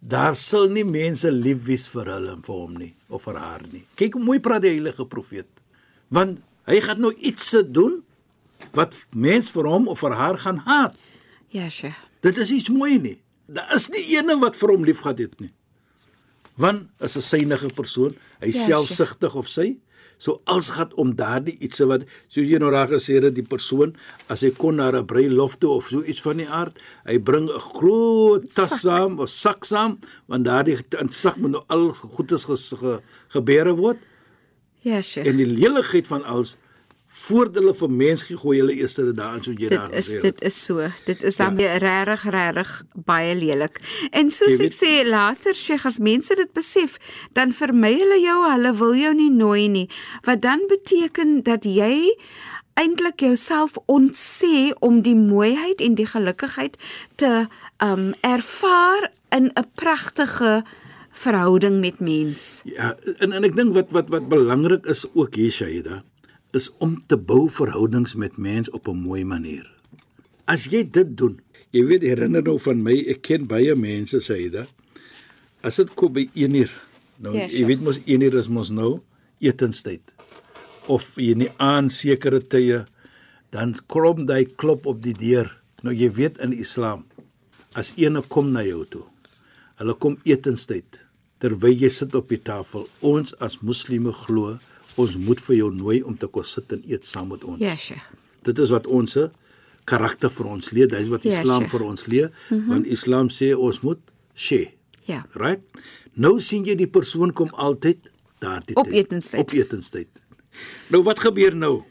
daar 0.04 0.36
sal 0.36 0.68
nie 0.68 0.84
mense 0.84 1.32
lief 1.32 1.64
wees 1.68 1.86
vir 1.92 2.10
hulle 2.12 2.34
en 2.36 2.42
vir 2.44 2.56
hom 2.56 2.74
nie 2.80 2.92
of 3.14 3.24
vir 3.28 3.40
haar 3.40 3.64
nie. 3.72 3.86
Kyk 4.00 4.18
hoe 4.18 4.24
mooi 4.24 4.40
praat 4.44 4.66
die 4.66 4.74
heilige 4.74 5.06
profeet. 5.08 5.48
Want 6.14 6.42
hy 6.68 6.80
gaan 6.84 7.02
nou 7.04 7.14
iets 7.16 7.50
se 7.54 7.64
doen 7.64 8.02
wat 8.76 8.98
mens 9.16 9.50
vir 9.54 9.70
hom 9.70 9.88
of 9.92 10.02
vir 10.04 10.16
haar 10.18 10.40
gaan 10.42 10.60
haat. 10.68 10.98
Ja, 11.54 11.70
Sheikh. 11.70 11.98
Dit 12.26 12.40
is 12.42 12.52
iets 12.52 12.72
mooi 12.74 12.98
nie. 13.00 13.18
Daar 13.48 13.72
is 13.76 13.90
nie 13.94 14.04
ene 14.18 14.36
wat 14.42 14.58
vir 14.60 14.74
hom 14.74 14.86
liefgehad 14.88 15.20
het 15.24 15.40
nie. 15.44 15.52
Want 16.60 16.90
is 17.00 17.18
'n 17.18 17.22
synige 17.22 17.70
persoon, 17.74 18.16
hy 18.40 18.52
Ja, 18.52 18.66
selfsugtig 18.66 19.36
of 19.36 19.48
sy, 19.48 19.78
So 20.17 20.41
als 20.46 20.70
gaan 20.70 20.91
om 20.96 21.15
daardie 21.15 21.58
ietsie 21.60 21.86
wat 21.89 22.05
soos 22.27 22.48
jy 22.48 22.60
nou 22.62 22.72
raak 22.72 22.89
gesê 22.93 23.20
het 23.22 23.36
die 23.36 23.43
persoon 23.43 23.96
as 24.29 24.41
hy 24.41 24.51
kon 24.51 24.75
na 24.75 24.91
'n 24.91 25.05
bruiloft 25.05 25.60
toe 25.60 25.72
of 25.77 25.88
so 25.89 26.03
iets 26.03 26.22
van 26.22 26.38
die 26.38 26.48
aard, 26.48 26.79
hy 27.05 27.17
bring 27.17 27.50
'n 27.50 27.60
groot 27.60 28.53
tas 28.53 28.82
saam 28.82 29.20
of 29.20 29.29
sak 29.29 29.65
saam 29.65 30.00
want 30.27 30.46
daardie 30.46 30.77
in 31.00 31.10
sak 31.10 31.38
moet 31.38 31.51
nou 31.51 31.63
al 31.67 31.91
goedes 31.91 32.46
ge, 32.46 32.55
ge, 32.55 33.01
gebeure 33.29 33.75
word 33.75 33.98
Ja, 34.82 35.01
Sheikh. 35.01 35.27
en 35.27 35.38
die 35.38 35.46
leligheid 35.48 36.08
van 36.08 36.24
alles 36.24 36.58
voordat 37.13 37.55
hulle 37.62 37.74
vir 37.77 37.89
mens 37.89 38.24
gee 38.27 38.38
gooi 38.38 38.58
hulle 38.60 38.74
eers 38.75 38.96
dit 38.98 39.15
daarin 39.15 39.43
so 39.46 39.51
jy 39.53 39.70
daar 39.70 39.89
Dit 39.91 40.00
is 40.00 40.08
gesê 40.10 40.13
het. 40.13 40.24
dit 40.24 40.41
is 40.50 40.58
so. 40.65 40.88
Dit 41.05 41.24
is 41.24 41.36
dan 41.38 41.58
ja. 41.62 41.77
regtig 41.77 42.24
regtig 42.34 42.72
baie 43.05 43.36
lelik. 43.36 43.77
En 44.12 44.32
soos 44.32 44.48
Jy 44.58 44.65
ek 44.65 44.74
weet- 44.74 44.79
sê 44.82 45.08
later 45.08 45.53
Sheikh 45.55 45.86
as 45.86 46.00
mense 46.00 46.36
dit 46.36 46.53
besef, 46.53 46.98
dan 47.34 47.53
vermy 47.53 47.93
hulle 48.00 48.20
jou, 48.22 48.39
hulle 48.51 48.74
wil 48.77 48.96
jou 48.96 49.13
nie 49.13 49.29
nooi 49.29 49.67
nie. 49.70 49.89
Wat 50.25 50.41
dan 50.41 50.65
beteken 50.67 51.43
dat 51.43 51.63
jy 51.65 52.17
eintlik 52.74 53.20
jouself 53.22 53.77
ontsê 53.86 54.74
om 54.79 55.01
die 55.05 55.15
mooiheid 55.15 55.82
en 55.82 55.96
die 55.96 56.08
gelukigheid 56.10 56.77
te 57.15 57.46
um 57.84 58.13
ervaar 58.22 59.12
in 59.32 59.51
'n 59.53 59.65
pragtige 59.75 60.63
verhouding 61.12 61.79
met 61.79 62.00
mens. 62.00 62.62
Ja, 62.65 62.96
en 63.17 63.32
en 63.32 63.43
ek 63.43 63.55
dink 63.55 63.74
wat 63.74 63.91
wat 63.91 64.10
wat 64.10 64.27
belangrik 64.29 64.86
is 64.86 65.05
ook 65.13 65.36
hier 65.36 65.51
Shaida 65.51 66.03
is 66.54 66.70
om 66.78 66.96
te 67.10 67.18
bou 67.18 67.48
verhoudings 67.50 68.16
met 68.16 68.38
mense 68.38 68.72
op 68.72 68.88
'n 68.88 68.98
mooi 68.98 69.24
manier. 69.26 69.66
As 70.46 70.66
jy 70.66 70.84
dit 70.84 71.18
doen, 71.18 71.40
jy 71.72 71.86
weet 71.86 72.02
herinner 72.02 72.44
nou 72.44 72.60
van 72.60 72.84
my, 72.84 72.94
ek 73.08 73.22
ken 73.22 73.48
baie 73.48 73.76
mense 73.76 74.20
Shaida. 74.22 74.68
As 75.64 75.76
dit 75.76 75.94
kom 75.94 76.14
by 76.14 76.30
1 76.34 76.56
uur. 76.56 76.72
Nou 77.18 77.36
Ja, 77.38 77.48
jy 77.48 77.66
weet 77.66 77.82
mos 77.82 78.00
1 78.06 78.22
uur 78.22 78.36
is 78.36 78.48
mos 78.48 78.70
nou 78.70 79.02
etenstyd. 79.40 80.02
Of 80.88 81.16
jy 81.16 81.34
nie 81.34 81.52
aan 81.58 81.90
sekere 81.90 82.40
tye 82.40 82.86
dan 83.52 83.76
klop 83.88 84.28
daai 84.28 84.46
klop 84.46 84.86
op 84.86 85.02
die 85.04 85.14
deur. 85.14 85.62
Nou 85.84 85.94
jy 85.94 86.12
weet 86.12 86.38
in 86.38 86.54
Islam 86.54 87.06
as 87.74 87.94
ene 87.98 88.22
kom 88.22 88.52
na 88.52 88.64
jou 88.64 88.86
toe. 88.86 89.06
Hulle 89.80 89.94
kom 89.94 90.18
etenstyd 90.24 91.02
terwyl 91.40 91.76
jy 91.76 91.90
sit 91.90 92.16
op 92.16 92.30
die 92.30 92.40
tafel. 92.40 92.88
Ons 93.02 93.34
as 93.44 93.62
moslime 93.62 94.14
glo 94.14 94.60
ons 94.96 95.16
moet 95.18 95.42
vir 95.42 95.56
jou 95.56 95.72
nooi 95.74 96.02
om 96.04 96.18
te 96.18 96.28
kom 96.28 96.44
sit 96.44 96.72
en 96.72 96.84
eet 96.88 97.06
saam 97.06 97.28
met 97.34 97.44
ons. 97.44 97.60
Ja, 97.62 97.76
Sheikh. 97.76 98.04
Dit 98.44 98.60
is 98.60 98.70
wat 98.70 98.88
ons 98.88 99.18
karakter 99.86 100.30
vir 100.32 100.46
ons 100.46 100.72
leer. 100.72 100.88
Dit 100.88 101.00
is 101.00 101.08
wat 101.12 101.24
Ja, 101.24 101.32
Islam 101.40 101.62
sure. 101.66 101.70
vir 101.70 101.82
ons 101.88 102.06
leer, 102.06 102.30
mm 102.50 102.58
-hmm. 102.60 102.68
want 102.68 102.86
Islam 102.86 103.30
sê 103.30 103.54
ons 103.58 103.80
moet 103.82 104.00
share. 104.36 104.72
Ja. 105.06 105.26
Right? 105.34 105.62
Nou 106.14 106.40
sien 106.42 106.64
jy 106.66 106.76
die 106.76 106.88
persoon 106.88 107.34
kom 107.34 107.50
altyd 107.54 107.98
daardie 108.40 108.76
Op 108.76 108.86
tyd. 108.86 108.94
etenstyd. 108.94 109.40
Op 109.40 109.52
etenstyd. 109.52 110.08
Nou 110.88 111.04
wat 111.04 111.20
gebeur 111.20 111.56
nou? 111.56 111.82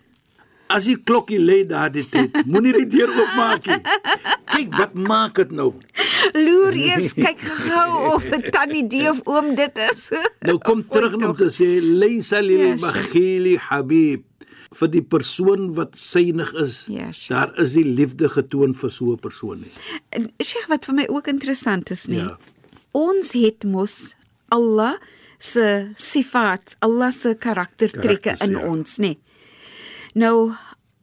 As 0.69 0.85
die 0.85 0.97
klokkie 0.97 1.39
lê 1.39 1.67
daardie 1.67 2.09
tyd, 2.09 2.47
moenie 2.47 2.73
die 2.73 2.87
deur 2.87 3.09
oopmaak 3.09 3.67
nie. 3.67 3.81
Kyk 4.45 4.75
wat 4.79 4.95
maak 4.95 5.35
dit 5.35 5.51
nou? 5.51 5.73
Loer 6.33 6.77
eers 6.89 7.13
kyk 7.15 7.41
gou 7.41 8.15
of 8.15 8.25
'n 8.33 8.51
tannie 8.55 8.87
die 8.89 9.09
of 9.11 9.21
oom 9.29 9.55
dit 9.55 9.79
is. 9.91 10.11
Nou 10.49 10.59
kom 10.59 10.85
terug 10.89 11.17
om 11.21 11.37
te 11.37 11.51
sê 11.53 11.79
laysa 11.81 12.41
lil 12.41 12.73
Ja, 12.73 12.77
bakhili 12.81 13.57
habib 13.71 14.25
vir 14.73 14.89
die 14.89 15.03
persoon 15.05 15.73
wat 15.77 15.97
synig 16.01 16.53
is. 16.61 16.85
Ja, 16.89 17.11
sure. 17.13 17.35
Daar 17.35 17.51
is 17.61 17.75
die 17.77 17.85
liefde 17.85 18.29
getoon 18.33 18.75
vir 18.75 18.91
so 18.91 19.13
'n 19.13 19.21
persoon 19.21 19.65
nie. 19.65 19.73
Sheikh 20.41 20.69
wat 20.69 20.85
vir 20.85 20.95
my 20.95 21.07
ook 21.09 21.29
interessant 21.29 21.91
is, 21.91 22.07
nee. 22.07 22.19
Ja. 22.19 22.39
Ons 22.93 23.33
het 23.33 23.65
mos 23.65 24.15
Allah 24.49 24.97
se 25.39 25.93
sifat, 25.97 26.77
Allah 26.81 27.11
se 27.11 27.35
karaktertrekke 27.35 28.37
in 28.45 28.53
ja. 28.53 28.67
ons, 28.67 28.99
nê. 28.99 29.17
Nou 30.15 30.53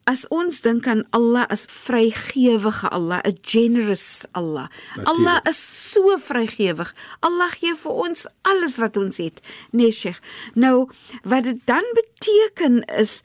as 0.09 0.25
ons 0.33 0.61
dink 0.65 0.87
aan 0.89 1.03
Allah 1.13 1.45
as 1.53 1.65
vrygewige 1.69 2.89
Allah, 2.89 3.19
'n 3.23 3.37
generous 3.41 4.23
Allah. 4.31 4.67
Natuurlijk. 4.95 5.07
Allah 5.07 5.37
is 5.49 5.59
so 5.91 6.17
vrygewig. 6.17 6.93
Allah 7.19 7.49
gee 7.59 7.75
vir 7.75 7.91
ons 7.91 8.25
alles 8.41 8.77
wat 8.77 8.97
ons 8.97 9.17
het, 9.17 9.41
nee 9.71 9.91
Sheikh. 9.91 10.19
Nou 10.53 10.89
wat 11.23 11.43
dit 11.43 11.59
dan 11.65 11.83
beteken 11.93 12.83
is 12.85 13.21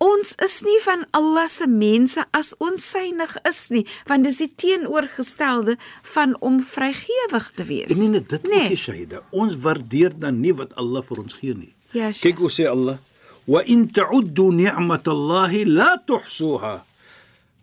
Ons 0.00 0.34
is 0.44 0.60
nie 0.62 0.78
van 0.84 1.00
Allah 1.10 1.48
se 1.48 1.66
mense 1.66 2.22
as 2.30 2.54
ons 2.58 2.90
synig 2.90 3.32
is 3.48 3.68
nie, 3.68 3.82
want 4.06 4.22
dis 4.24 4.36
die 4.36 4.52
teenoorgestelde 4.54 5.74
van 6.02 6.36
om 6.40 6.60
vrygewig 6.62 7.50
te 7.54 7.64
wees. 7.64 7.90
En 7.90 7.98
nie 7.98 8.08
net 8.08 8.28
dit 8.28 8.42
Nee. 8.42 8.70
ook 8.70 8.76
Shaida. 8.76 9.22
Ons 9.30 9.56
waardeer 9.56 10.18
dan 10.18 10.40
nie 10.40 10.54
wat 10.54 10.74
Allah 10.74 11.02
vir 11.02 11.18
ons 11.18 11.34
gee 11.34 11.54
nie. 11.54 11.74
Ja, 11.90 12.12
Sheikh. 12.12 12.20
Kyk 12.20 12.38
hoe 12.38 12.50
sê 12.50 12.68
Allah: 12.70 12.98
"Wa 13.48 13.62
in 13.64 13.88
ta'uddu 13.90 14.50
ni'matallahi 14.52 15.64
la 15.64 15.96
tuhsuha." 16.06 16.84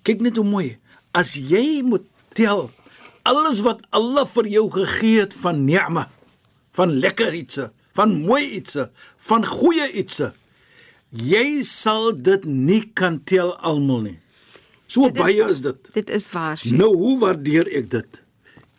Kyk 0.05 0.21
net 0.25 0.35
hoe 0.41 0.45
mooi. 0.45 0.77
As 1.13 1.35
jy 1.37 1.81
moet 1.85 2.05
tel 2.33 2.71
alles 3.23 3.61
wat 3.65 3.81
Allah 3.93 4.25
vir 4.25 4.45
jou 4.49 4.65
gegee 4.69 5.19
het 5.23 5.33
van 5.33 5.63
ni'ma, 5.65 6.09
van 6.75 6.91
lekker 6.99 7.33
ietsie, 7.33 7.69
van 7.95 8.17
mooi 8.21 8.43
ietsie, 8.59 8.89
van 9.17 9.45
goeie 9.45 9.87
ietsie, 9.93 10.31
jy 11.11 11.63
sal 11.63 12.11
dit 12.13 12.43
nie 12.45 12.81
kan 12.93 13.21
tel 13.23 13.53
almal 13.63 14.01
nie. 14.09 14.19
So 14.87 15.07
Dit 15.09 15.15
is 15.17 15.21
baie 15.23 15.41
waar. 15.41 15.49
is 15.49 15.61
dit. 15.61 15.89
Dit 15.93 16.09
is 16.09 16.31
waar. 16.31 16.57
Sheikh. 16.57 16.75
Nou 16.77 16.91
hoe 16.95 17.15
waardeer 17.19 17.65
ek 17.73 17.89
dit? 17.89 18.21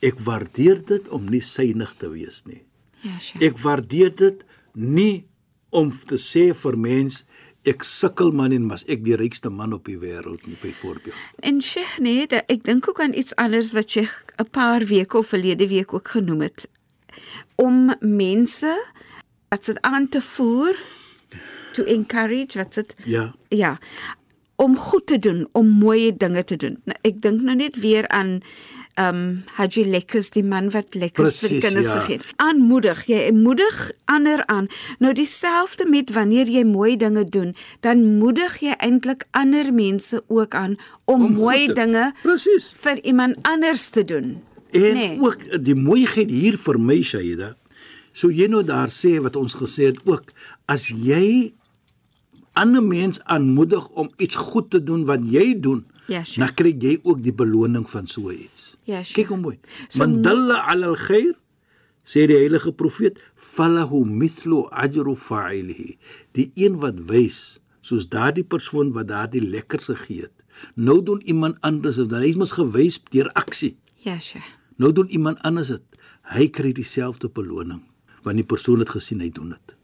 Ek 0.02 0.18
waardeer 0.22 0.78
dit 0.86 1.08
om 1.08 1.24
nie 1.32 1.40
synig 1.42 1.94
te 1.98 2.10
wees 2.12 2.42
nie. 2.46 2.62
Ja, 3.02 3.18
Sheikh. 3.18 3.42
Ek 3.42 3.58
waardeer 3.64 4.12
dit 4.14 4.44
nie 4.74 5.24
om 5.70 5.90
te 6.06 6.18
sê 6.20 6.50
vir 6.54 6.78
mens 6.78 7.24
ek 7.66 7.82
sukkel 7.82 8.30
man 8.30 8.52
en 8.54 8.66
mas 8.66 8.84
ek 8.86 9.02
die 9.04 9.16
rykste 9.18 9.50
man 9.50 9.74
op 9.74 9.88
die 9.90 9.98
wêreld 9.98 10.46
nie 10.46 10.58
byvoorbeeld. 10.62 11.16
En 11.42 11.58
Sheikh 11.62 11.98
nee, 11.98 12.26
dat, 12.30 12.46
ek 12.52 12.62
dink 12.64 12.88
ook 12.88 13.00
aan 13.02 13.14
iets 13.14 13.34
anders 13.34 13.72
wat 13.74 13.90
Sheikh 13.90 14.22
'n 14.38 14.50
paar 14.50 14.86
weke 14.86 15.18
of 15.18 15.26
verlede 15.26 15.68
week 15.68 15.94
ook 15.94 16.08
genoem 16.08 16.40
het. 16.40 16.68
Om 17.54 17.94
mense 18.00 18.76
wat 19.48 19.64
dit 19.64 19.80
aan 19.80 20.08
te 20.08 20.22
voer 20.22 20.76
to 21.72 21.82
encourage 21.82 22.58
wat 22.58 22.74
dit 22.74 22.94
Ja. 23.04 23.34
ja 23.48 23.78
om 24.56 24.76
goed 24.76 25.06
te 25.06 25.18
doen, 25.18 25.48
om 25.52 25.68
mooi 25.68 26.16
dinge 26.16 26.44
te 26.44 26.56
doen. 26.56 26.80
Nou, 26.84 26.98
ek 27.04 27.20
dink 27.20 27.42
nou 27.44 27.56
net 27.56 27.76
weer 27.76 28.08
aan 28.08 28.40
um 28.98 29.42
Haji 29.56 29.84
Lekkers, 29.90 30.30
die 30.32 30.42
man 30.44 30.70
wat 30.72 30.94
lekkers 30.96 31.40
vir 31.44 31.48
die 31.52 31.60
kinders 31.60 31.86
ja. 31.90 31.98
gegee 32.00 32.16
het. 32.16 32.24
Aanmoedig, 32.40 33.02
jy 33.10 33.30
moedig 33.36 33.90
ander 34.04 34.40
aan. 34.46 34.68
Nou 34.98 35.12
dieselfde 35.12 35.84
met 35.88 36.10
wanneer 36.16 36.48
jy 36.48 36.64
mooi 36.64 36.96
dinge 36.96 37.24
doen, 37.28 37.54
dan 37.84 38.18
moedig 38.18 38.56
jy 38.64 38.72
eintlik 38.78 39.26
ander 39.36 39.68
mense 39.72 40.22
ook 40.28 40.54
aan 40.54 40.76
om, 41.04 41.24
om 41.24 41.32
mooi 41.32 41.66
te- 41.66 41.72
dinge 41.72 42.12
Presies. 42.22 42.72
vir 42.76 43.02
iemand 43.04 43.36
anders 43.42 43.88
te 43.88 44.04
doen. 44.04 44.36
En 44.70 44.80
Nee. 44.80 44.92
nee. 44.94 45.20
ook 45.20 45.64
die 45.64 45.74
mooiheid 45.74 46.30
hier 46.30 46.56
vir 46.58 46.78
my 46.80 47.02
Shaida. 47.02 47.54
So 48.12 48.30
jy 48.32 48.46
nou 48.48 48.64
daar 48.64 48.88
sê 48.88 49.18
wat 49.22 49.36
ons 49.36 49.54
gesê 49.54 49.90
het 49.92 50.00
ook 50.04 50.32
as 50.66 50.88
jy 50.88 51.52
ander 52.56 52.82
mens 52.82 53.20
aanmoedig 53.24 53.88
om 53.88 54.08
iets 54.16 54.36
goed 54.36 54.70
te 54.70 54.80
doen 54.82 55.04
wat 55.04 55.20
jy 55.30 55.52
doen, 55.60 55.84
Ja, 56.06 56.22
sure. 56.24 56.46
dan 56.46 56.54
kry 56.54 56.72
jy 56.78 56.98
ook 57.02 57.22
die 57.22 57.34
beloning 57.34 57.88
van 57.90 58.06
so 58.06 58.30
iets. 58.30 58.76
Ja, 58.86 59.02
sure. 59.02 59.20
Kyk 59.20 59.32
hoe 59.34 59.40
mooi. 59.42 59.58
So 59.88 60.04
Man 60.04 60.22
dalla 60.22 60.62
ala 60.70 60.92
al-khair 60.94 61.34
sê 62.06 62.26
die 62.30 62.38
heilige 62.38 62.72
profeet 62.72 63.18
falahu 63.34 64.04
mithlu 64.06 64.66
ajru 64.70 65.16
fa'ilihi. 65.18 65.96
Die 66.38 66.50
een 66.54 66.78
wat 66.82 67.00
wys 67.10 67.58
soos 67.86 68.08
daardie 68.10 68.46
persoon 68.46 68.92
wat 68.94 69.10
daardie 69.10 69.42
lekkers 69.42 69.90
gegee 69.90 70.26
het. 70.26 70.44
Nou 70.74 71.02
doen 71.02 71.20
iemand 71.26 71.60
anders 71.66 71.98
dit. 72.00 72.12
Hy 72.12 72.30
is 72.32 72.38
mos 72.38 72.54
gewys 72.56 73.00
deur 73.12 73.28
aksie. 73.34 73.74
Ja, 74.06 74.18
Sheikh. 74.18 74.46
Nou 74.78 74.92
doen 74.92 75.10
iemand 75.10 75.42
anders 75.46 75.74
dit. 75.74 75.84
Hy 76.34 76.48
kry 76.50 76.72
dieselfde 76.74 77.30
beloning 77.30 77.82
want 78.26 78.40
die 78.40 78.46
persoon 78.46 78.82
het 78.82 78.90
gesien 78.90 79.20
hy 79.22 79.28
doen 79.30 79.52
dit. 79.54 79.74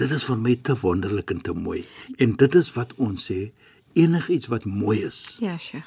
Dit 0.00 0.12
is 0.16 0.22
vir 0.24 0.38
my 0.40 0.54
te 0.64 0.72
wonderlik 0.80 1.28
en 1.34 1.42
te 1.44 1.52
mooi. 1.52 1.82
En 2.16 2.32
dit 2.40 2.54
is 2.56 2.70
wat 2.72 2.94
ons 2.96 3.26
sê, 3.28 3.50
enigiets 3.94 4.46
wat 4.48 4.64
mooi 4.64 4.98
is, 5.04 5.38
Ja, 5.40 5.56
Sheikh. 5.58 5.86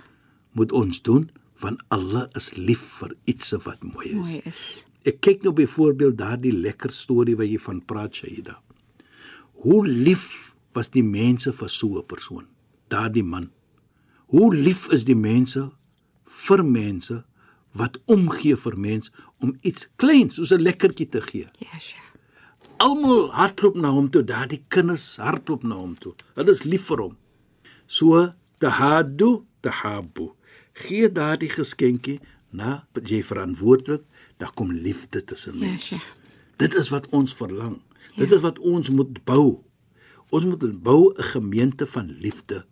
moet 0.52 0.72
ons 0.72 1.02
doen 1.02 1.30
want 1.60 1.82
Allah 1.88 2.28
is 2.36 2.54
lief 2.56 2.80
vir 3.00 3.16
iets 3.26 3.52
wat 3.64 3.84
mooi 3.84 4.08
is. 4.08 4.16
Mooi 4.28 4.42
is. 4.46 4.86
Ek 5.06 5.22
kyk 5.22 5.44
nou 5.44 5.54
byvoorbeeld 5.54 6.18
daardie 6.18 6.52
lekker 6.52 6.92
storie 6.92 7.36
wat 7.36 7.48
jy 7.48 7.58
van 7.60 7.82
praat 7.86 8.16
Shaida. 8.16 8.58
Hoe 9.64 9.88
lief 9.88 10.54
was 10.74 10.90
die 10.90 11.04
mense 11.04 11.54
vir 11.54 11.70
so 11.70 11.98
'n 12.00 12.06
persoon, 12.06 12.46
daardie 12.90 13.24
man. 13.24 13.50
Hoe 14.28 14.54
lief 14.56 14.88
is 14.92 15.04
die 15.06 15.16
mense 15.16 15.72
vir 16.26 16.64
mense 16.66 17.24
wat 17.74 17.98
omgee 18.08 18.56
vir 18.58 18.78
mens 18.78 19.12
om 19.42 19.56
iets 19.62 19.88
kleins 19.98 20.36
soos 20.36 20.52
'n 20.52 20.62
lekkertjie 20.62 21.10
te 21.10 21.22
gee. 21.22 21.48
Ja, 21.60 21.80
Sheikh. 21.80 22.12
Almal 22.80 23.32
hardloop 23.32 23.76
na 23.76 23.90
hom 23.92 24.10
toe, 24.10 24.24
daardie 24.24 24.64
kinders 24.68 25.18
hardloop 25.18 25.64
na 25.64 25.76
hom 25.76 25.96
toe. 25.98 26.14
Hulle 26.36 26.52
is 26.52 26.64
lief 26.64 26.88
vir 26.88 26.98
hom. 26.98 27.18
So 27.88 28.34
tahaddu 28.60 29.44
tahabbu. 29.62 30.32
Gee 30.74 31.10
daardie 31.12 31.50
geskenkie 31.50 32.20
na 32.54 32.84
jy 32.94 33.24
verantwoordelik, 33.26 34.04
daar 34.38 34.54
kom 34.54 34.72
liefde 34.72 35.24
tussen 35.26 35.54
Ja, 35.60 35.66
mense. 35.66 35.86
Sheikh. 35.96 36.08
Dit 36.58 36.74
is 36.74 36.90
wat 36.90 37.08
ons 37.10 37.34
verlang. 37.34 37.82
Dit 38.16 38.32
is 38.32 38.42
wat 38.42 38.60
ons 38.60 38.90
moet 38.90 39.24
bou. 39.26 39.64
Ons 40.30 40.46
moet 40.46 40.84
bou 40.84 41.14
'n 41.14 41.24
gemeente 41.24 41.88
van 41.88 42.16
liefde. 42.20 42.66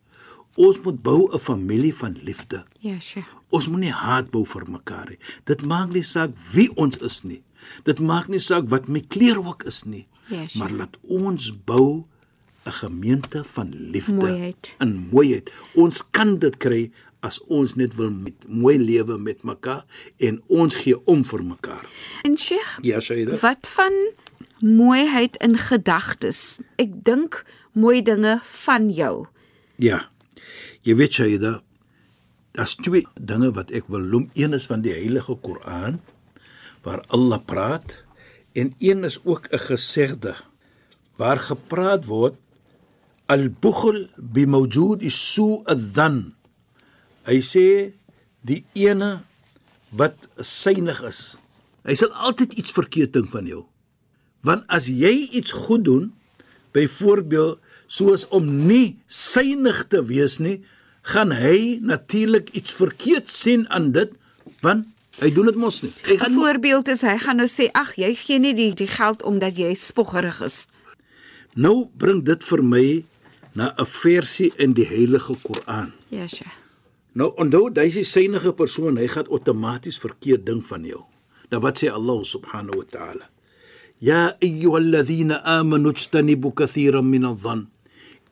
Ons 0.56 0.82
moet 0.82 1.02
bou 1.02 1.30
'n 1.34 1.40
familie 1.40 1.96
van 1.96 2.18
liefde. 2.24 2.66
Ja, 2.80 3.00
Sheikh. 3.00 3.28
Ons 3.50 3.68
moet 3.68 3.80
nie 3.80 3.92
haat 3.92 4.30
bou 4.32 4.46
vir 4.46 4.70
mekaar 4.72 5.10
nie. 5.10 5.20
Dit 5.44 5.62
maak 5.62 5.92
nie 5.94 6.04
saak 6.04 6.32
wie 6.54 6.70
ons 6.76 6.98
is 6.98 7.24
nie. 7.24 7.44
Dit 7.84 8.00
maak 8.00 8.28
nie 8.28 8.40
saak 8.40 8.70
wat 8.70 8.88
my 8.88 9.00
kleur 9.00 9.38
ook 9.46 9.64
is 9.64 9.84
nie. 9.84 10.08
Ja, 10.28 10.46
Sheikh. 10.46 10.56
maar 10.56 10.72
laat 10.72 10.98
ons 11.02 11.52
bou 11.66 12.06
'n 12.66 12.72
gemeente 12.72 13.44
van 13.44 13.70
liefde 13.76 14.14
Mooiheid. 14.14 14.76
en 14.78 15.08
mooiheid. 15.12 15.54
Ons 15.76 16.10
kan 16.12 16.38
dit 16.40 16.58
kry 16.58 16.92
as 17.20 17.42
ons 17.48 17.76
net 17.76 17.96
wil 17.96 18.10
met 18.10 18.34
mooi 18.48 18.78
lewe 18.80 19.18
met 19.18 19.44
mekaar 19.44 19.86
en 20.18 20.42
ons 20.48 20.76
gee 20.76 21.06
om 21.06 21.26
vir 21.26 21.44
mekaar. 21.44 21.86
En 22.24 22.38
Sheikh, 22.38 22.78
Ja, 22.82 23.00
Shaida. 23.00 23.36
wat 23.38 23.68
van 23.68 23.94
mooiheid 24.60 25.38
in 25.38 25.58
gedagtes? 25.58 26.60
Ek 26.78 26.90
dink 27.04 27.44
mooi 27.74 28.02
dinge 28.02 28.40
van 28.44 28.90
jou. 28.90 29.26
Ja. 29.76 30.10
Jy 30.82 30.96
weet 30.96 31.14
Shaida, 31.14 31.62
daar's 32.52 32.76
twee 32.76 33.06
dinge 33.22 33.52
wat 33.52 33.72
ek 33.72 33.84
wil 33.88 34.00
noem. 34.00 34.30
Een 34.34 34.54
is 34.54 34.66
van 34.66 34.82
die 34.82 34.94
Heilige 34.94 35.36
Koran 35.42 36.02
waar 36.84 37.04
Allah 37.08 37.40
praat 37.46 38.04
en 38.54 38.74
een 38.80 39.04
is 39.04 39.20
ook 39.24 39.48
'n 39.52 39.58
gesegde 39.58 40.36
waar 41.16 41.38
gepraat 41.40 42.06
word 42.06 42.36
al-bukhl 43.32 44.06
bi 44.18 44.46
mawjud 44.50 45.04
is-su' 45.08 45.64
adh-dhann. 45.72 46.32
Hy 47.30 47.40
sê 47.46 47.68
die 48.48 48.62
ene 48.78 49.22
wat 49.96 50.28
synig 50.38 51.02
is. 51.08 51.22
Hy 51.88 51.96
sal 51.98 52.14
altyd 52.28 52.56
iets 52.60 52.74
verkeerd 52.76 53.14
dink 53.16 53.32
van 53.34 53.48
jou. 53.50 53.66
Want 54.46 54.66
as 54.74 54.90
jy 54.90 55.14
iets 55.32 55.54
goed 55.54 55.86
doen, 55.86 56.10
byvoorbeeld 56.76 57.60
soos 57.92 58.24
om 58.32 58.48
nie 58.68 58.98
synig 59.08 59.84
te 59.92 60.02
wees 60.08 60.40
nie, 60.40 60.62
gaan 61.12 61.34
hy 61.36 61.82
natuurlik 61.84 62.52
iets 62.58 62.74
verkeerd 62.78 63.30
sien 63.30 63.66
aan 63.74 63.92
dit, 63.96 64.12
want 64.64 64.88
hy 65.20 65.32
doen 65.34 65.50
dit 65.50 65.58
mos 65.60 65.82
nie. 65.84 65.92
'n 65.92 66.34
Voorbeeld 66.34 66.88
is 66.88 67.02
hy 67.02 67.18
gaan 67.18 67.38
nou 67.38 67.50
sê, 67.50 67.70
"Ag, 67.74 67.96
jy 67.96 68.16
gee 68.16 68.40
nie 68.40 68.54
die 68.54 68.74
die 68.74 68.88
geld 68.88 69.24
omdat 69.24 69.58
jy 69.58 69.74
spoggerig 69.76 70.42
is." 70.42 70.68
nou 71.56 71.90
bring 71.98 72.24
dit 72.24 72.44
vir 72.48 72.64
my 72.64 72.86
na 73.54 73.74
'n 73.78 73.86
versie 73.86 74.54
in 74.58 74.74
die 74.74 74.88
Heilige 74.88 75.36
Koran. 75.44 75.94
Ja, 76.10 76.28
Sheikh. 76.28 76.60
Nou 77.14 77.34
onthou, 77.36 77.72
hy's 77.74 77.98
'n 77.98 78.04
synige 78.04 78.54
persoon, 78.54 78.98
hy 78.98 79.08
gaan 79.08 79.28
outomaties 79.28 80.00
verkeerd 80.00 80.46
ding 80.46 80.66
van 80.66 80.84
jou. 80.86 81.04
Nou 81.50 81.62
wat 81.62 81.84
sê 81.84 81.92
Allah 81.92 82.24
subhanahu 82.24 82.78
wa 82.78 82.88
ta'ala? 82.88 83.30
Ya 84.00 84.38
ayyuhalladhina 84.42 85.44
amanu 85.44 85.92
ijtanibu 85.92 86.54
kathiran 86.54 87.10
min 87.10 87.26
adh-dhann 87.26 87.68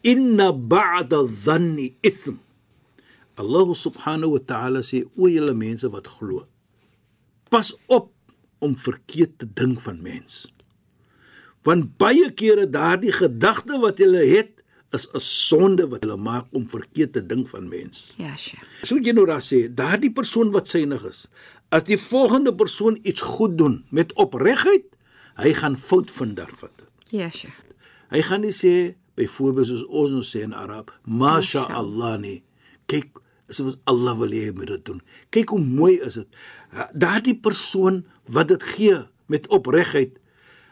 inna 0.02 0.54
ba'da 0.54 1.28
adh-dhanni 1.28 1.96
ithm. 2.02 2.40
Allah 3.36 3.68
subhanahu 3.76 4.40
wa 4.40 4.42
ta'ala 4.44 4.80
sê 4.84 5.04
o 5.16 5.28
julle 5.28 5.54
mense 5.54 5.88
wat 5.92 6.08
glo. 6.08 6.48
Pas 7.50 7.76
op 7.88 8.12
om 8.60 8.76
verkeerd 8.76 9.40
te 9.40 9.48
dink 9.48 9.80
van 9.80 10.02
mens. 10.04 10.48
Want 11.64 11.98
baie 12.00 12.32
kere 12.32 12.70
daardie 12.70 13.12
gedagte 13.12 13.80
wat 13.80 14.00
hulle 14.00 14.24
het 14.28 14.59
is 14.94 15.08
'n 15.14 15.20
sonde 15.20 15.88
wat 15.88 16.04
hulle 16.04 16.18
maak 16.18 16.46
om 16.52 16.70
verkeerd 16.70 17.14
te 17.14 17.26
dink 17.26 17.48
van 17.48 17.68
mens. 17.68 18.14
Ja, 18.18 18.36
Sheikh. 18.36 18.64
So 18.82 18.98
jy 18.98 19.12
nou 19.12 19.26
daar 19.26 19.42
sê, 19.42 19.74
daardie 19.74 20.12
persoon 20.12 20.52
wat 20.52 20.68
synig 20.68 21.06
is, 21.06 21.28
as 21.70 21.84
die 21.84 21.98
volgende 21.98 22.56
persoon 22.56 22.98
iets 23.02 23.22
goed 23.22 23.58
doen 23.58 23.86
met 23.90 24.14
opregtheid, 24.14 24.86
hy 25.36 25.54
gaan 25.54 25.78
fout 25.78 26.12
vind 26.12 26.36
daarvan. 26.36 26.70
Ja, 27.08 27.30
Sheikh. 27.30 27.58
Hy 28.10 28.22
gaan 28.22 28.42
nie 28.42 28.54
sê 28.54 28.96
byvoorbeeld 29.20 29.68
soos 29.68 29.86
ons 29.86 30.12
nou 30.12 30.24
sê 30.26 30.42
in 30.42 30.54
Arab, 30.54 30.92
masha 31.06 31.68
Allah 31.74 32.18
nie. 32.18 32.44
Kyk, 32.86 33.20
asof 33.50 33.76
Allah 33.90 34.18
wil 34.18 34.34
hê 34.34 34.50
moet 34.56 34.68
dit 34.68 34.86
doen. 34.86 35.02
Kyk 35.30 35.50
hoe 35.50 35.62
mooi 35.62 36.00
is 36.06 36.14
dit. 36.14 36.28
Daardie 36.94 37.38
persoon 37.38 38.06
wat 38.26 38.48
dit 38.48 38.64
gee 38.64 38.98
met 39.28 39.48
opregtheid, 39.54 40.18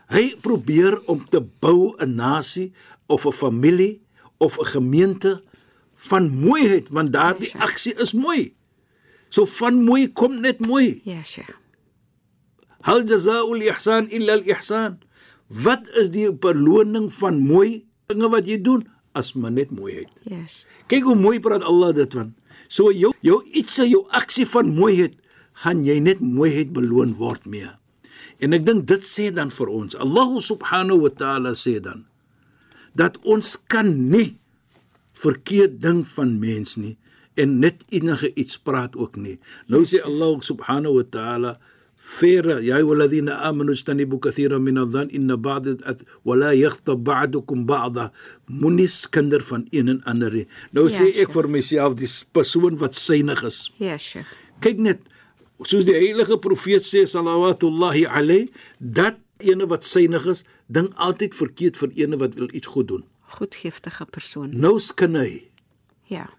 hy 0.10 0.36
probeer 0.42 0.98
om 1.12 1.26
te 1.30 1.42
bou 1.42 1.94
'n 2.00 2.16
nasie 2.16 2.74
of 3.08 3.26
'n 3.26 3.32
familie 3.32 4.02
of 4.38 4.60
'n 4.60 4.66
gemeente 4.66 5.44
van 5.94 6.30
mooiheid, 6.30 6.90
want 6.90 7.14
daardie 7.14 7.52
Yes, 7.54 7.62
aksie 7.62 7.94
is 7.98 8.14
mooi. 8.14 8.54
So 9.30 9.46
van 9.46 9.84
mooi 9.84 10.12
kom 10.14 10.40
net 10.40 10.60
mooi. 10.60 11.02
Ja, 11.04 11.24
Sheikh. 11.24 11.56
Hal 12.86 13.04
jazaa'ul 13.04 13.66
ihsan 13.68 14.08
illa 14.14 14.38
al 14.38 14.46
ihsan. 14.46 15.00
Wat 15.48 15.90
is 16.00 16.12
die 16.14 16.30
beloning 16.32 17.10
van 17.14 17.40
mooi 17.40 17.88
dinge 18.08 18.30
wat 18.30 18.48
jy 18.48 18.62
doen 18.62 18.86
as 19.18 19.34
maar 19.34 19.52
net 19.52 19.72
mooiheid? 19.72 20.12
Yes. 20.24 20.66
Kyk 20.88 21.04
hoe 21.04 21.16
mooi 21.16 21.40
praat 21.40 21.64
Allah 21.64 21.96
dit 21.96 22.14
van. 22.14 22.36
So 22.68 22.92
jou 22.92 23.14
jou 23.26 23.42
iets 23.52 23.80
jou 23.84 24.06
aksie 24.16 24.46
van 24.48 24.70
mooiheid 24.76 25.18
gaan 25.64 25.84
jy 25.84 25.98
net 26.04 26.20
mooiheid 26.22 26.72
beloon 26.76 27.16
word 27.18 27.48
mee. 27.50 27.72
En 28.40 28.54
ek 28.54 28.68
dink 28.68 28.86
dit 28.88 29.04
sê 29.04 29.32
dan 29.34 29.50
vir 29.50 29.72
ons, 29.74 29.96
Allah 29.98 30.30
subhanahu 30.44 31.08
wa 31.08 31.10
ta'ala 31.10 31.56
sê 31.58 31.80
dan 31.82 32.06
dat 32.99 33.19
ons 33.23 33.57
kan 33.67 34.11
nie 34.11 34.37
verkeerd 35.23 35.81
ding 35.83 36.03
van 36.15 36.39
mens 36.43 36.77
nie 36.77 36.97
en 37.35 37.59
net 37.63 37.85
enige 37.89 38.29
iets 38.35 38.59
praat 38.61 38.97
ook 38.97 39.17
nie. 39.17 39.39
Nou 39.67 39.85
sê 39.89 40.03
Allah 40.05 40.41
subhanahu 40.45 41.01
wa 41.01 41.07
ta'ala 41.11 41.53
فير 42.03 42.67
يا 42.67 42.77
أيها 42.83 42.93
الذين 42.93 43.29
آمنوا 43.29 43.73
اجتنبوا 43.73 44.19
كثيرا 44.19 44.59
من 44.59 44.79
الظن 44.79 45.09
إن 45.15 45.37
بعض 45.37 45.65
ولا 46.25 46.53
يغتب 46.53 47.05
بعضكم 47.05 47.67
بعضا 47.67 48.11
moenie 48.51 48.89
kinder 49.11 49.41
van 49.43 49.67
een 49.71 49.89
en 49.89 50.03
ander 50.05 50.33
nie. 50.35 50.47
Nou 50.73 50.89
Ja, 50.91 50.99
sê 50.99 51.07
ek 51.07 51.15
Sheikh. 51.15 51.33
vir 51.33 51.49
myself 51.49 51.95
die 51.95 52.09
persoon 52.33 52.77
wat 52.79 52.95
synig 52.99 53.43
is. 53.47 53.71
Ja, 53.79 53.99
Sheikh. 53.99 54.27
Kyk 54.61 54.79
net 54.83 54.99
soos 55.63 55.85
die 55.87 55.95
heilige 55.95 56.39
profeet 56.43 56.83
sê 56.83 57.07
salawatullahi 57.07 58.07
alayh 58.07 58.49
dat 58.79 59.17
ene 59.39 59.67
wat 59.71 59.85
synig 59.87 60.27
is, 60.27 60.43
dink 60.68 60.94
altyd 60.96 61.36
verkeerd 61.36 61.78
vir 61.78 61.90
ene 61.96 62.18
wat 62.18 62.34
wil 62.40 62.50
iets 62.54 62.68
goed 62.68 62.88
doen. 62.88 63.04
Goedgiftige 63.38 64.06
persoon. 64.06 64.52
Nou 64.60 64.80
skin 64.80 65.16
hy. 65.16 65.44
Ja. 66.12 66.30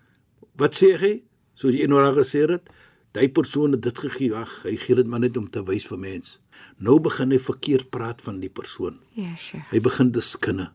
Wat 0.56 0.74
sê 0.76 0.94
hy? 1.00 1.22
Soos 1.54 1.74
jy 1.74 1.86
nou 1.90 2.00
al 2.00 2.14
gesê 2.14 2.44
het, 2.48 2.68
daai 3.12 3.28
persoon 3.28 3.72
het 3.72 3.82
dit 3.82 3.98
gegee, 3.98 4.32
ag, 4.34 4.62
hy 4.62 4.76
gee 4.76 4.94
dit 4.96 5.06
maar 5.06 5.20
net 5.20 5.36
om 5.36 5.48
te 5.50 5.62
wys 5.64 5.86
vir 5.86 5.98
mens. 5.98 6.38
Nou 6.78 6.98
begin 7.00 7.30
hy 7.34 7.38
verkeerd 7.38 7.90
praat 7.90 8.20
van 8.22 8.40
die 8.40 8.48
persoon. 8.50 8.98
Ja, 9.14 9.34
Sheikh. 9.36 9.64
Hy 9.70 9.80
begin 9.80 10.12
te 10.12 10.20
skinne. 10.20 10.70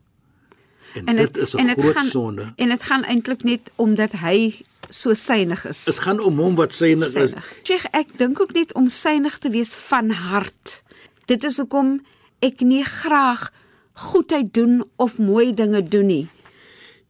En, 0.95 1.07
En 1.07 1.15
dit 1.15 1.33
dit 1.33 1.43
is 1.43 1.55
'n 1.55 1.69
groot 1.73 1.95
gaan 1.95 2.05
sonde. 2.05 2.53
en 2.55 2.67
dit 2.69 2.83
gaan 2.83 3.03
eintlik 3.03 3.43
net 3.43 3.71
omdat 3.75 4.11
hy 4.11 4.63
so 4.89 5.13
synig 5.13 5.65
is. 5.65 5.83
Dit 5.85 5.99
gaan 5.99 6.19
om 6.19 6.37
hom 6.39 6.55
wat 6.55 6.73
synig 6.73 7.15
is. 7.15 7.33
Sheikh, 7.63 7.85
ek 7.91 8.17
dink 8.17 8.39
ook 8.41 8.53
net 8.53 8.73
om 8.73 8.87
synig 8.87 9.37
te 9.37 9.49
wees 9.49 9.73
van 9.73 10.09
hart. 10.09 10.83
Dit 11.25 11.43
is 11.43 11.57
hoekom 11.57 12.01
ek 12.43 12.61
nie 12.67 12.83
graag 12.83 13.47
goedheid 13.93 14.51
doen 14.53 14.81
of 14.97 15.17
mooi 15.21 15.51
dinge 15.53 15.81
doen 15.87 16.07
nie. 16.09 16.23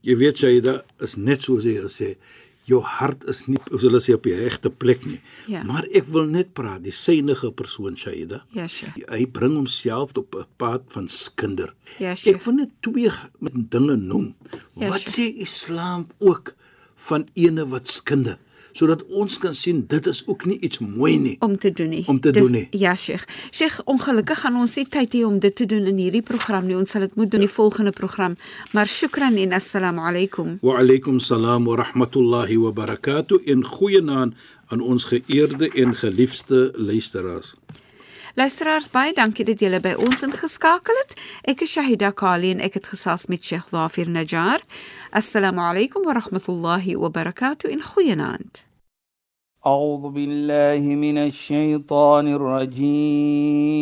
Jy 0.04 0.16
weet 0.20 0.38
Shaida 0.44 0.82
is 1.04 1.16
net 1.16 1.46
soos 1.46 1.64
hy 1.68 1.78
gesê, 1.80 2.16
jou 2.68 2.82
hart 2.84 3.24
is 3.32 3.42
nie 3.48 3.58
soos 3.70 3.84
hulle 3.88 4.00
sê 4.04 4.14
op 4.16 4.24
die 4.28 4.36
regte 4.36 4.70
plek 4.70 5.06
nie. 5.08 5.20
Ja. 5.52 5.64
Maar 5.68 5.88
ek 5.96 6.10
wil 6.12 6.28
net 6.32 6.54
praat, 6.56 6.84
die 6.84 6.92
synige 6.96 7.52
persoon 7.56 7.96
Shaida. 8.00 8.42
Ja, 8.56 8.68
Sheikh. 8.68 9.00
Hy 9.10 9.26
bring 9.32 9.56
homself 9.60 10.12
op 10.20 10.36
'n 10.36 10.46
pad 10.58 10.84
van 10.96 11.08
skinder. 11.08 11.74
Ja, 12.00 12.16
Sheikh. 12.16 12.36
Ek 12.36 12.46
wil 12.46 12.56
net 12.56 12.70
twee 12.82 13.12
met 13.40 13.54
dinge 13.72 13.96
noem. 13.98 14.36
Ja, 14.76 14.90
Wat 14.90 15.00
Sheikh. 15.02 15.16
sê 15.16 15.42
Islam 15.42 16.08
ook 16.20 16.54
van 16.96 17.28
ene 17.36 17.66
wat 17.68 17.88
skinde? 17.88 18.38
Sodat 18.74 19.06
ons 19.10 19.38
kan 19.38 19.54
sien 19.54 19.84
dit 19.88 20.08
is 20.10 20.24
ook 20.28 20.46
nie 20.50 20.60
iets 20.60 20.80
mooi 20.80 21.18
nie. 21.18 21.36
om 21.40 21.58
te 21.58 21.72
doen 21.72 21.90
nie. 21.90 22.04
Om 22.08 22.20
te 22.20 22.32
doen 22.32 22.52
nie. 22.52 22.68
Ja, 22.72 22.96
Sheikh. 22.96 23.26
Sheikh, 23.52 23.82
ongelukkig 23.86 24.40
gaan 24.40 24.56
ons 24.56 24.76
nie 24.76 24.88
tyd 24.90 25.14
hê 25.14 25.24
om 25.26 25.40
dit 25.40 25.56
te 25.56 25.66
doen 25.66 25.86
in 25.86 25.98
hierdie 25.98 26.24
program 26.26 26.66
nie. 26.66 26.78
Ons 26.78 26.90
sal 26.96 27.06
dit 27.06 27.16
moet 27.16 27.32
doen 27.32 27.42
in 27.42 27.48
die 27.48 27.56
volgende 27.56 27.92
program. 27.92 28.36
Maar 28.74 28.88
shukran 28.88 29.38
en 29.38 29.54
assalamu 29.54 30.02
alaykum. 30.02 30.58
Wa 30.62 30.80
alaykum 30.82 31.20
salaam 31.20 31.66
wa 31.66 31.76
rahmatullahi 31.76 32.58
wa 32.58 32.72
barakatuh 32.72 33.40
in 33.46 33.64
goeie 33.66 34.02
naam 34.02 34.34
aan 34.68 34.82
ons 34.82 35.06
geëerde 35.06 35.70
en 35.70 35.96
geliefde 35.96 36.72
luisteraars. 36.76 37.54
Luisteraars, 38.35 38.91
baie 38.91 39.13
dankie 39.17 39.45
dat 39.45 39.61
julle 39.61 39.81
by 39.81 39.95
ons 39.99 40.23
ingeskakel 40.23 40.95
het. 41.03 41.13
Ek 41.43 41.61
is 41.67 41.73
Shahida 41.73 42.13
Kali 42.15 42.51
en 42.55 42.61
ek 42.61 42.75
het 42.79 42.87
gesels 42.93 43.27
met 43.33 43.43
Sheikh 43.45 43.69
Dhafir 43.73 44.09
Najjar. 44.09 44.61
Assalamu 45.11 45.61
alaykum 45.65 46.03
wa 46.07 46.13
rahmatullahi 46.21 46.97
wa 46.97 47.09
barakatuh 47.11 47.71
in 47.71 47.83
goeienaand. 47.83 48.69
أعوذ 49.67 50.09
بالله 50.11 50.81
من 50.95 51.19
الشيطان 51.19 52.29
الرجيم 52.35 53.79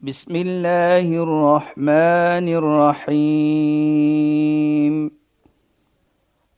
بسم 0.00 0.36
الله 0.36 1.22
الرحمن 1.22 2.48
الرحيم 3.08 4.38